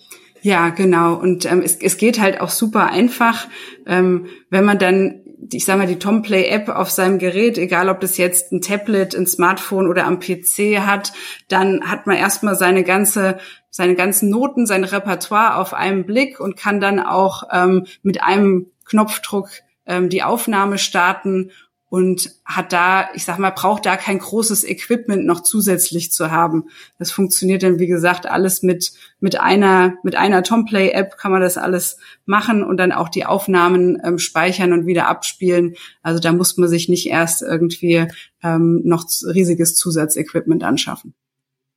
Ja, 0.41 0.69
genau. 0.69 1.15
Und 1.15 1.45
ähm, 1.52 1.62
es, 1.62 1.75
es 1.75 1.97
geht 1.97 2.21
halt 2.21 2.39
auch 2.39 2.49
super 2.49 2.89
einfach, 2.89 3.47
ähm, 3.86 4.28
wenn 4.49 4.63
man 4.63 4.80
dann, 4.80 5.21
ich 5.52 5.66
sag 5.66 5.78
mal, 5.78 5.88
die 5.88 6.00
Tomplay-App 6.00 6.70
auf 6.70 6.90
seinem 6.90 7.20
Gerät, 7.20 7.58
egal 7.58 7.90
ob 7.90 8.00
das 8.00 8.18
jetzt 8.18 8.52
ein 8.52 8.62
Tablet, 8.62 9.16
ein 9.16 9.28
Smartphone 9.28 9.88
oder 9.88 10.06
am 10.06 10.20
PC 10.20 10.80
hat, 10.80 11.14
dann 11.48 11.90
hat 11.90 12.08
man 12.08 12.18
erstmal 12.18 12.56
seine 12.56 12.84
ganze 12.84 13.40
seine 13.72 13.96
ganzen 13.96 14.30
Noten, 14.30 14.66
sein 14.66 14.84
Repertoire 14.84 15.56
auf 15.56 15.74
einen 15.74 16.06
Blick 16.06 16.40
und 16.40 16.58
kann 16.58 16.82
dann 16.82 17.00
auch 17.00 17.44
ähm, 17.52 17.86
mit 18.02 18.24
einem 18.24 18.68
Knopfdruck 18.86 19.50
ähm, 19.86 20.10
die 20.10 20.24
Aufnahme 20.24 20.78
starten 20.78 21.52
und 21.89 22.36
hat 22.45 22.71
da, 22.71 23.10
ich 23.15 23.25
sag 23.25 23.39
mal, 23.39 23.49
braucht 23.49 23.86
da 23.86 23.97
kein 23.97 24.19
großes 24.19 24.63
Equipment 24.63 25.25
noch 25.25 25.41
zusätzlich 25.41 26.12
zu 26.12 26.30
haben. 26.30 26.65
Das 26.99 27.12
funktioniert 27.12 27.63
dann, 27.63 27.80
wie 27.80 27.88
gesagt, 27.88 28.28
alles 28.28 28.62
mit, 28.62 28.91
mit 29.19 29.39
einer, 29.39 29.95
mit 30.04 30.15
einer 30.15 30.43
Tomplay-App 30.43 31.17
kann 31.17 31.32
man 31.32 31.41
das 31.41 31.58
alles 31.58 31.97
machen 32.25 32.63
und 32.63 32.78
dann 32.78 32.91
auch 32.91 33.10
die 33.10 33.25
Aufnahmen 33.25 33.99
ähm, 34.04 34.19
speichern 34.19 34.71
und 34.71 34.86
wieder 34.86 35.08
abspielen. 35.08 35.75
Also 36.04 36.19
da 36.19 36.32
muss 36.32 36.58
man 36.58 36.69
sich 36.69 36.89
nicht 36.89 37.10
erst 37.10 37.41
irgendwie 37.41 38.08
ähm, 38.43 38.82
noch 38.86 39.06
riesiges 39.25 39.75
Zusatzequipment 39.75 40.63
anschaffen. 40.63 41.15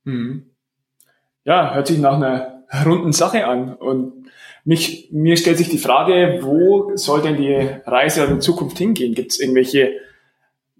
Mhm. 0.03 0.43
Ja, 1.43 1.73
hört 1.73 1.87
sich 1.87 1.97
nach 1.97 2.15
einer 2.15 2.63
runden 2.85 3.13
Sache 3.13 3.47
an 3.47 3.73
und 3.73 4.23
mich, 4.65 5.09
mir 5.11 5.35
stellt 5.35 5.57
sich 5.57 5.69
die 5.69 5.77
Frage, 5.77 6.39
wo 6.41 6.95
soll 6.95 7.21
denn 7.21 7.35
die 7.35 7.67
Reise 7.85 8.23
in 8.23 8.39
Zukunft 8.39 8.77
hingehen? 8.77 9.13
Gibt 9.13 9.33
es 9.33 9.39
irgendwelche 9.39 9.91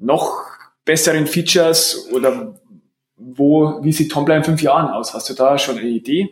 noch 0.03 0.43
besseren 0.85 1.27
Features 1.27 2.07
oder 2.11 2.59
wo, 3.17 3.79
wie 3.83 3.93
sieht 3.93 4.11
Tumblr 4.11 4.35
in 4.35 4.43
fünf 4.43 4.61
Jahren 4.61 4.91
aus? 4.91 5.13
Hast 5.13 5.29
du 5.29 5.33
da 5.33 5.57
schon 5.57 5.77
eine 5.77 5.87
Idee? 5.87 6.29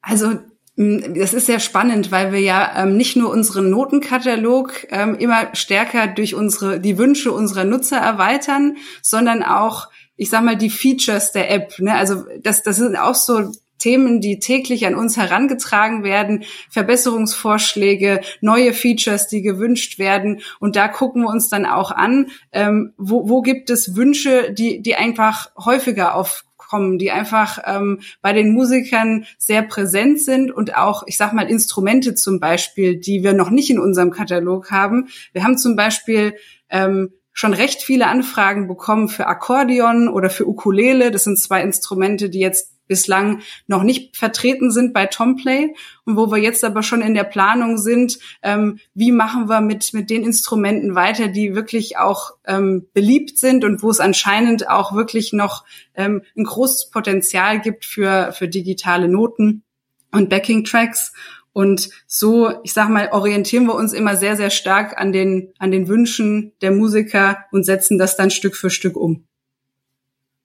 Also 0.00 0.38
Mm, 0.80 1.14
das 1.14 1.34
ist 1.34 1.44
sehr 1.44 1.60
spannend, 1.60 2.10
weil 2.10 2.32
wir 2.32 2.40
ja 2.40 2.72
ähm, 2.82 2.96
nicht 2.96 3.14
nur 3.14 3.30
unseren 3.30 3.68
Notenkatalog 3.68 4.86
ähm, 4.90 5.14
immer 5.16 5.54
stärker 5.54 6.06
durch 6.06 6.34
unsere 6.34 6.80
die 6.80 6.96
Wünsche 6.96 7.32
unserer 7.32 7.64
Nutzer 7.64 7.98
erweitern, 7.98 8.78
sondern 9.02 9.42
auch, 9.42 9.88
ich 10.16 10.30
sag 10.30 10.42
mal, 10.42 10.56
die 10.56 10.70
Features 10.70 11.32
der 11.32 11.50
App. 11.50 11.78
Ne? 11.80 11.94
Also 11.94 12.24
das, 12.42 12.62
das 12.62 12.76
sind 12.76 12.96
auch 12.96 13.14
so 13.14 13.52
Themen, 13.80 14.20
die 14.20 14.38
täglich 14.38 14.86
an 14.86 14.94
uns 14.94 15.16
herangetragen 15.16 16.04
werden, 16.04 16.44
Verbesserungsvorschläge, 16.68 18.20
neue 18.40 18.72
Features, 18.72 19.26
die 19.26 19.42
gewünscht 19.42 19.98
werden. 19.98 20.40
Und 20.60 20.76
da 20.76 20.86
gucken 20.86 21.22
wir 21.22 21.28
uns 21.28 21.48
dann 21.48 21.66
auch 21.66 21.90
an, 21.90 22.28
ähm, 22.52 22.92
wo, 22.96 23.28
wo 23.28 23.42
gibt 23.42 23.70
es 23.70 23.96
Wünsche, 23.96 24.52
die, 24.52 24.80
die 24.82 24.94
einfach 24.94 25.50
häufiger 25.56 26.14
auf 26.14 26.44
die 26.72 27.10
einfach 27.10 27.58
ähm, 27.66 28.00
bei 28.22 28.32
den 28.32 28.52
Musikern 28.52 29.26
sehr 29.38 29.62
präsent 29.62 30.20
sind 30.20 30.52
und 30.52 30.76
auch, 30.76 31.02
ich 31.06 31.16
sag 31.16 31.32
mal, 31.32 31.50
Instrumente 31.50 32.14
zum 32.14 32.38
Beispiel, 32.38 32.96
die 32.96 33.24
wir 33.24 33.32
noch 33.32 33.50
nicht 33.50 33.70
in 33.70 33.80
unserem 33.80 34.12
Katalog 34.12 34.70
haben. 34.70 35.08
Wir 35.32 35.42
haben 35.42 35.58
zum 35.58 35.74
Beispiel 35.74 36.34
ähm, 36.68 37.10
schon 37.32 37.54
recht 37.54 37.82
viele 37.82 38.06
Anfragen 38.06 38.68
bekommen 38.68 39.08
für 39.08 39.26
Akkordeon 39.26 40.08
oder 40.08 40.30
für 40.30 40.46
Ukulele. 40.46 41.10
Das 41.10 41.24
sind 41.24 41.40
zwei 41.40 41.62
Instrumente, 41.62 42.30
die 42.30 42.38
jetzt 42.38 42.79
bislang 42.90 43.40
noch 43.68 43.84
nicht 43.84 44.16
vertreten 44.16 44.72
sind 44.72 44.92
bei 44.92 45.06
Tomplay 45.06 45.74
und 46.04 46.16
wo 46.16 46.30
wir 46.32 46.38
jetzt 46.38 46.64
aber 46.64 46.82
schon 46.82 47.02
in 47.02 47.14
der 47.14 47.24
Planung 47.24 47.78
sind, 47.78 48.18
ähm, 48.42 48.80
wie 48.94 49.12
machen 49.12 49.48
wir 49.48 49.60
mit, 49.60 49.94
mit 49.94 50.10
den 50.10 50.24
Instrumenten 50.24 50.96
weiter, 50.96 51.28
die 51.28 51.54
wirklich 51.54 51.98
auch 51.98 52.32
ähm, 52.44 52.88
beliebt 52.92 53.38
sind 53.38 53.64
und 53.64 53.82
wo 53.82 53.90
es 53.90 54.00
anscheinend 54.00 54.68
auch 54.68 54.92
wirklich 54.92 55.32
noch 55.32 55.64
ähm, 55.94 56.22
ein 56.36 56.44
großes 56.44 56.90
Potenzial 56.90 57.60
gibt 57.60 57.84
für, 57.84 58.32
für 58.32 58.48
digitale 58.48 59.06
Noten 59.06 59.62
und 60.10 60.28
Backing-Tracks. 60.28 61.12
Und 61.52 61.90
so, 62.08 62.52
ich 62.64 62.72
sag 62.72 62.88
mal, 62.88 63.10
orientieren 63.12 63.66
wir 63.66 63.74
uns 63.76 63.92
immer 63.92 64.16
sehr, 64.16 64.36
sehr 64.36 64.50
stark 64.50 65.00
an 65.00 65.12
den, 65.12 65.52
an 65.58 65.70
den 65.70 65.86
Wünschen 65.86 66.52
der 66.60 66.72
Musiker 66.72 67.44
und 67.52 67.64
setzen 67.64 67.98
das 67.98 68.16
dann 68.16 68.30
Stück 68.30 68.56
für 68.56 68.70
Stück 68.70 68.96
um. 68.96 69.24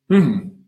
Hm. 0.09 0.67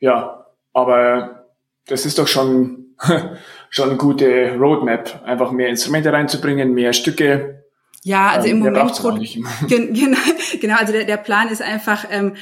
Ja, 0.00 0.43
aber 0.74 1.46
das 1.86 2.04
ist 2.04 2.18
doch 2.18 2.28
schon, 2.28 2.94
schon 3.70 3.88
eine 3.88 3.98
gute 3.98 4.56
Roadmap, 4.58 5.22
einfach 5.24 5.50
mehr 5.50 5.68
Instrumente 5.68 6.12
reinzubringen, 6.12 6.74
mehr 6.74 6.92
Stücke. 6.92 7.64
Ja, 8.02 8.28
also 8.28 8.48
im 8.48 8.58
ähm, 8.58 8.72
Moment 8.74 8.92
genau, 9.68 10.18
genau, 10.60 10.76
also 10.76 10.92
der, 10.92 11.04
der 11.04 11.16
Plan 11.16 11.48
ist 11.48 11.62
einfach 11.62 12.04
ähm, 12.10 12.34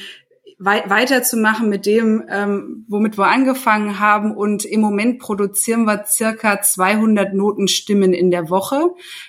wei 0.59 0.83
weiterzumachen 0.87 1.69
mit 1.69 1.85
dem, 1.85 2.23
ähm, 2.29 2.85
womit 2.87 3.17
wir 3.17 3.27
angefangen 3.27 3.99
haben. 3.99 4.35
Und 4.35 4.65
im 4.65 4.81
Moment 4.81 5.19
produzieren 5.19 5.85
wir 5.85 6.05
circa 6.05 6.61
200 6.61 7.33
Notenstimmen 7.33 8.13
in 8.13 8.31
der 8.31 8.49
Woche. 8.49 8.81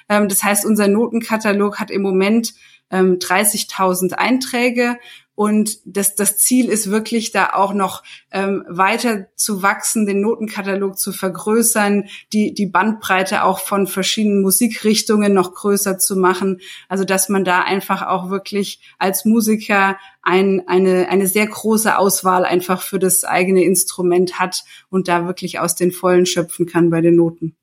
Ähm, 0.09 0.29
das 0.29 0.43
heißt, 0.43 0.65
unser 0.65 0.89
Notenkatalog 0.89 1.79
hat 1.79 1.91
im 1.91 2.03
Moment 2.03 2.55
ähm, 2.91 3.19
30.000 3.19 4.13
Einträge 4.15 4.97
und 5.35 5.79
das, 5.85 6.15
das 6.15 6.39
Ziel 6.39 6.69
ist 6.69 6.91
wirklich, 6.91 7.33
da 7.33 7.51
auch 7.55 7.75
noch 7.75 8.05
ähm, 8.31 8.65
weiter 8.69 9.27
zu 9.35 9.63
wachsen, 9.63 10.07
den 10.07 10.21
Notenkatalog 10.21 10.97
zu 10.97 11.13
vergrößern, 11.13 12.05
die, 12.33 12.55
die 12.55 12.67
Bandbreite 12.67 13.43
auch 13.43 13.59
von 13.59 13.89
verschiedenen 13.89 14.43
Musikrichtungen 14.43 15.35
noch 15.35 15.55
größer 15.55 15.99
zu 15.99 16.17
machen. 16.17 16.61
Also 16.89 17.05
dass 17.05 17.29
man 17.29 17.45
da 17.45 17.63
einfach 17.63 18.03
auch 18.07 18.31
wirklich 18.31 18.81
als 18.99 19.25
Musiker 19.25 19.99
ein, 20.23 20.63
eine, 20.69 21.09
eine 21.09 21.27
sehr 21.27 21.47
große 21.47 21.99
Auswahl 21.99 22.45
einfach 22.45 22.81
für 22.81 23.01
das 23.01 23.25
eigene 23.25 23.65
Instrument 23.65 24.39
hat 24.39 24.63
und 24.89 25.09
da 25.09 25.27
wirklich 25.27 25.59
aus 25.59 25.75
den 25.75 25.91
Vollen 25.91 26.27
schöpfen 26.27 26.67
kann 26.67 26.91
bei 26.91 27.01
den 27.01 27.17
Noten. 27.17 27.57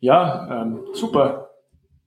Ja, 0.00 0.62
ähm, 0.62 0.80
super. 0.92 1.50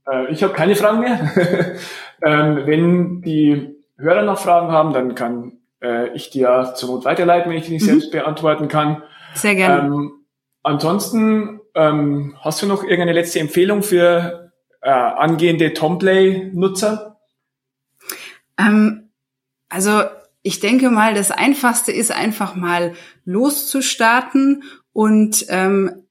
Äh, 0.07 0.31
ich 0.31 0.43
habe 0.43 0.53
keine 0.53 0.75
Fragen 0.75 0.99
mehr. 0.99 1.31
ähm, 2.21 2.61
wenn 2.65 3.21
die 3.21 3.75
Hörer 3.97 4.23
noch 4.23 4.39
Fragen 4.39 4.71
haben, 4.71 4.93
dann 4.93 5.15
kann 5.15 5.59
äh, 5.81 6.09
ich 6.15 6.29
die 6.29 6.39
ja 6.39 6.73
zur 6.73 6.89
Not 6.89 7.05
weiterleiten, 7.05 7.49
wenn 7.49 7.57
ich 7.57 7.65
die 7.65 7.73
nicht 7.73 7.83
mhm. 7.83 7.91
selbst 7.91 8.11
beantworten 8.11 8.67
kann. 8.67 9.03
Sehr 9.33 9.55
gerne. 9.55 9.87
Ähm, 9.87 10.11
ansonsten 10.63 11.61
ähm, 11.75 12.35
hast 12.41 12.61
du 12.61 12.67
noch 12.67 12.83
irgendeine 12.83 13.13
letzte 13.13 13.39
Empfehlung 13.39 13.83
für 13.83 14.51
äh, 14.81 14.89
angehende 14.89 15.73
Tomplay-Nutzer? 15.73 17.17
Ähm, 18.57 19.09
also 19.69 20.03
ich 20.41 20.59
denke 20.59 20.89
mal, 20.89 21.13
das 21.13 21.31
Einfachste 21.31 21.91
ist 21.91 22.11
einfach 22.11 22.55
mal 22.55 22.93
loszustarten 23.25 24.63
und 24.93 25.45
ähm, 25.49 26.03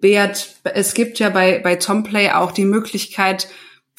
Beat, 0.00 0.56
es 0.64 0.94
gibt 0.94 1.18
ja 1.18 1.28
bei, 1.28 1.60
bei 1.60 1.76
Tomplay 1.76 2.30
auch 2.30 2.52
die 2.52 2.64
Möglichkeit, 2.64 3.48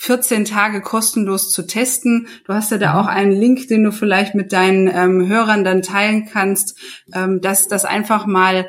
14 0.02 0.46
Tage 0.46 0.82
kostenlos 0.82 1.52
zu 1.52 1.68
testen. 1.68 2.28
Du 2.46 2.54
hast 2.54 2.72
ja 2.72 2.80
da 2.80 2.94
mhm. 2.94 3.00
auch 3.00 3.06
einen 3.06 3.32
Link, 3.32 3.68
den 3.68 3.84
du 3.84 3.92
vielleicht 3.92 4.34
mit 4.34 4.52
deinen 4.52 4.88
ähm, 4.88 5.28
Hörern 5.28 5.64
dann 5.64 5.84
teilen 5.84 6.26
kannst, 6.26 6.76
ähm, 7.14 7.40
dass 7.40 7.68
das 7.68 7.86
einfach 7.86 8.26
mal 8.26 8.68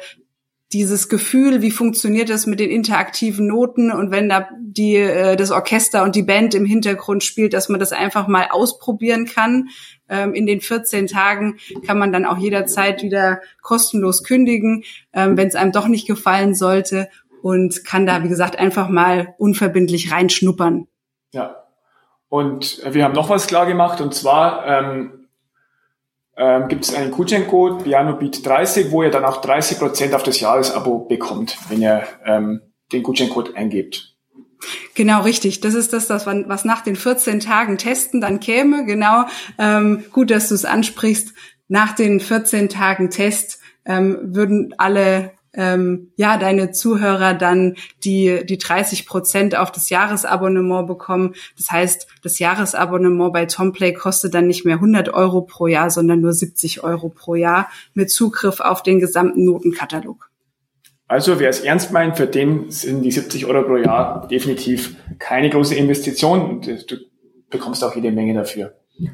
dieses 0.74 1.08
Gefühl, 1.08 1.62
wie 1.62 1.70
funktioniert 1.70 2.28
das 2.28 2.46
mit 2.46 2.60
den 2.60 2.70
interaktiven 2.70 3.46
Noten 3.46 3.90
und 3.90 4.10
wenn 4.10 4.28
da 4.28 4.46
die 4.60 4.96
äh, 4.96 5.36
das 5.36 5.52
Orchester 5.52 6.02
und 6.02 6.16
die 6.16 6.22
Band 6.22 6.54
im 6.54 6.66
Hintergrund 6.66 7.24
spielt, 7.24 7.54
dass 7.54 7.70
man 7.70 7.80
das 7.80 7.92
einfach 7.92 8.28
mal 8.28 8.48
ausprobieren 8.50 9.24
kann. 9.24 9.68
Ähm, 10.10 10.34
in 10.34 10.44
den 10.44 10.60
14 10.60 11.06
Tagen 11.06 11.56
kann 11.86 11.98
man 11.98 12.12
dann 12.12 12.26
auch 12.26 12.36
jederzeit 12.36 13.02
wieder 13.02 13.40
kostenlos 13.62 14.22
kündigen, 14.22 14.84
ähm, 15.14 15.38
wenn 15.38 15.48
es 15.48 15.54
einem 15.54 15.72
doch 15.72 15.88
nicht 15.88 16.06
gefallen 16.06 16.54
sollte 16.54 17.08
und 17.40 17.86
kann 17.86 18.04
da, 18.04 18.22
wie 18.22 18.28
gesagt, 18.28 18.58
einfach 18.58 18.90
mal 18.90 19.34
unverbindlich 19.38 20.12
reinschnuppern. 20.12 20.88
Ja. 21.32 21.64
Und 22.28 22.80
wir 22.94 23.04
haben 23.04 23.14
noch 23.14 23.28
was 23.28 23.46
klar 23.46 23.66
gemacht 23.66 24.00
und 24.00 24.14
zwar 24.14 24.66
ähm, 24.66 25.28
ähm, 26.36 26.68
gibt 26.68 26.84
es 26.84 26.94
einen 26.94 27.10
Gutscheincode 27.10 27.82
PianoBeat30, 27.82 28.90
wo 28.90 29.02
ihr 29.02 29.10
dann 29.10 29.24
auch 29.24 29.42
30 29.42 29.78
Prozent 29.78 30.14
auf 30.14 30.22
das 30.22 30.40
Jahresabo 30.40 31.00
bekommt, 31.00 31.58
wenn 31.68 31.82
ihr 31.82 32.04
ähm, 32.24 32.62
den 32.92 33.02
Gutscheincode 33.02 33.54
eingebt. 33.54 34.14
Genau, 34.94 35.22
richtig. 35.22 35.60
Das 35.60 35.74
ist 35.74 35.92
das, 35.92 36.06
das 36.06 36.26
was 36.26 36.64
nach 36.64 36.82
den 36.82 36.96
14 36.96 37.40
Tagen 37.40 37.78
Testen 37.78 38.20
dann 38.20 38.40
käme. 38.40 38.86
Genau. 38.86 39.24
Ähm, 39.58 40.04
gut, 40.12 40.30
dass 40.30 40.48
du 40.48 40.54
es 40.54 40.64
ansprichst. 40.64 41.34
Nach 41.68 41.94
den 41.94 42.20
14 42.20 42.68
Tagen 42.68 43.10
Test 43.10 43.60
ähm, 43.84 44.18
würden 44.34 44.74
alle 44.78 45.32
ähm, 45.54 46.12
ja 46.16 46.38
deine 46.38 46.70
Zuhörer 46.70 47.34
dann 47.34 47.76
die 48.04 48.44
die 48.44 48.58
30 48.58 49.06
Prozent 49.06 49.56
auf 49.56 49.70
das 49.70 49.90
Jahresabonnement 49.90 50.86
bekommen. 50.86 51.34
Das 51.56 51.70
heißt, 51.70 52.06
das 52.22 52.38
Jahresabonnement 52.38 53.32
bei 53.32 53.46
Tomplay 53.46 53.92
kostet 53.92 54.34
dann 54.34 54.46
nicht 54.46 54.64
mehr 54.64 54.76
100 54.76 55.10
Euro 55.10 55.42
pro 55.42 55.66
Jahr, 55.66 55.90
sondern 55.90 56.20
nur 56.20 56.32
70 56.32 56.82
Euro 56.84 57.08
pro 57.08 57.34
Jahr 57.34 57.68
mit 57.94 58.10
Zugriff 58.10 58.60
auf 58.60 58.82
den 58.82 59.00
gesamten 59.00 59.44
Notenkatalog. 59.44 60.30
Also 61.08 61.38
wer 61.38 61.50
es 61.50 61.60
ernst 61.60 61.92
meint, 61.92 62.16
für 62.16 62.26
den 62.26 62.70
sind 62.70 63.02
die 63.02 63.10
70 63.10 63.44
Euro 63.46 63.64
pro 63.64 63.76
Jahr 63.76 64.26
definitiv 64.28 64.96
keine 65.18 65.50
große 65.50 65.74
Investition. 65.74 66.62
Du 66.62 66.96
bekommst 67.50 67.84
auch 67.84 67.94
jede 67.94 68.10
Menge 68.10 68.32
dafür. 68.32 68.72
Okay. 68.98 69.10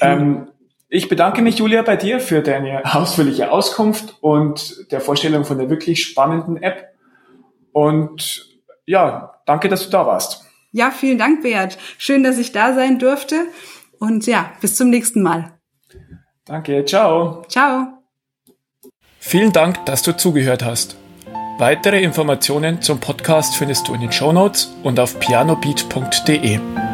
Ähm, 0.00 0.46
ich 0.90 1.08
bedanke 1.08 1.40
mich, 1.40 1.58
Julia, 1.58 1.82
bei 1.82 1.96
dir 1.96 2.20
für 2.20 2.42
deine 2.42 2.82
ausführliche 2.94 3.50
Auskunft 3.50 4.16
und 4.20 4.90
der 4.90 5.00
Vorstellung 5.00 5.44
von 5.44 5.56
der 5.56 5.70
wirklich 5.70 6.02
spannenden 6.02 6.60
App. 6.62 6.88
Und 7.72 8.46
ja, 8.86 9.40
danke, 9.46 9.68
dass 9.68 9.84
du 9.84 9.90
da 9.90 10.04
warst. 10.04 10.44
Ja, 10.72 10.90
vielen 10.90 11.18
Dank, 11.18 11.42
Beat. 11.42 11.78
Schön, 11.96 12.24
dass 12.24 12.38
ich 12.38 12.52
da 12.52 12.74
sein 12.74 12.98
durfte. 12.98 13.46
Und 13.98 14.26
ja, 14.26 14.52
bis 14.60 14.76
zum 14.76 14.90
nächsten 14.90 15.22
Mal. 15.22 15.52
Danke, 16.44 16.84
ciao. 16.84 17.44
Ciao. 17.48 17.86
Vielen 19.20 19.52
Dank, 19.52 19.84
dass 19.86 20.02
du 20.02 20.16
zugehört 20.16 20.64
hast. 20.64 20.96
Weitere 21.58 22.02
Informationen 22.02 22.80
zum 22.80 22.98
Podcast 22.98 23.54
findest 23.54 23.86
du 23.86 23.94
in 23.94 24.00
den 24.00 24.12
Show 24.12 24.32
Notes 24.32 24.74
und 24.82 24.98
auf 24.98 25.20
pianobeat.de. 25.20 26.89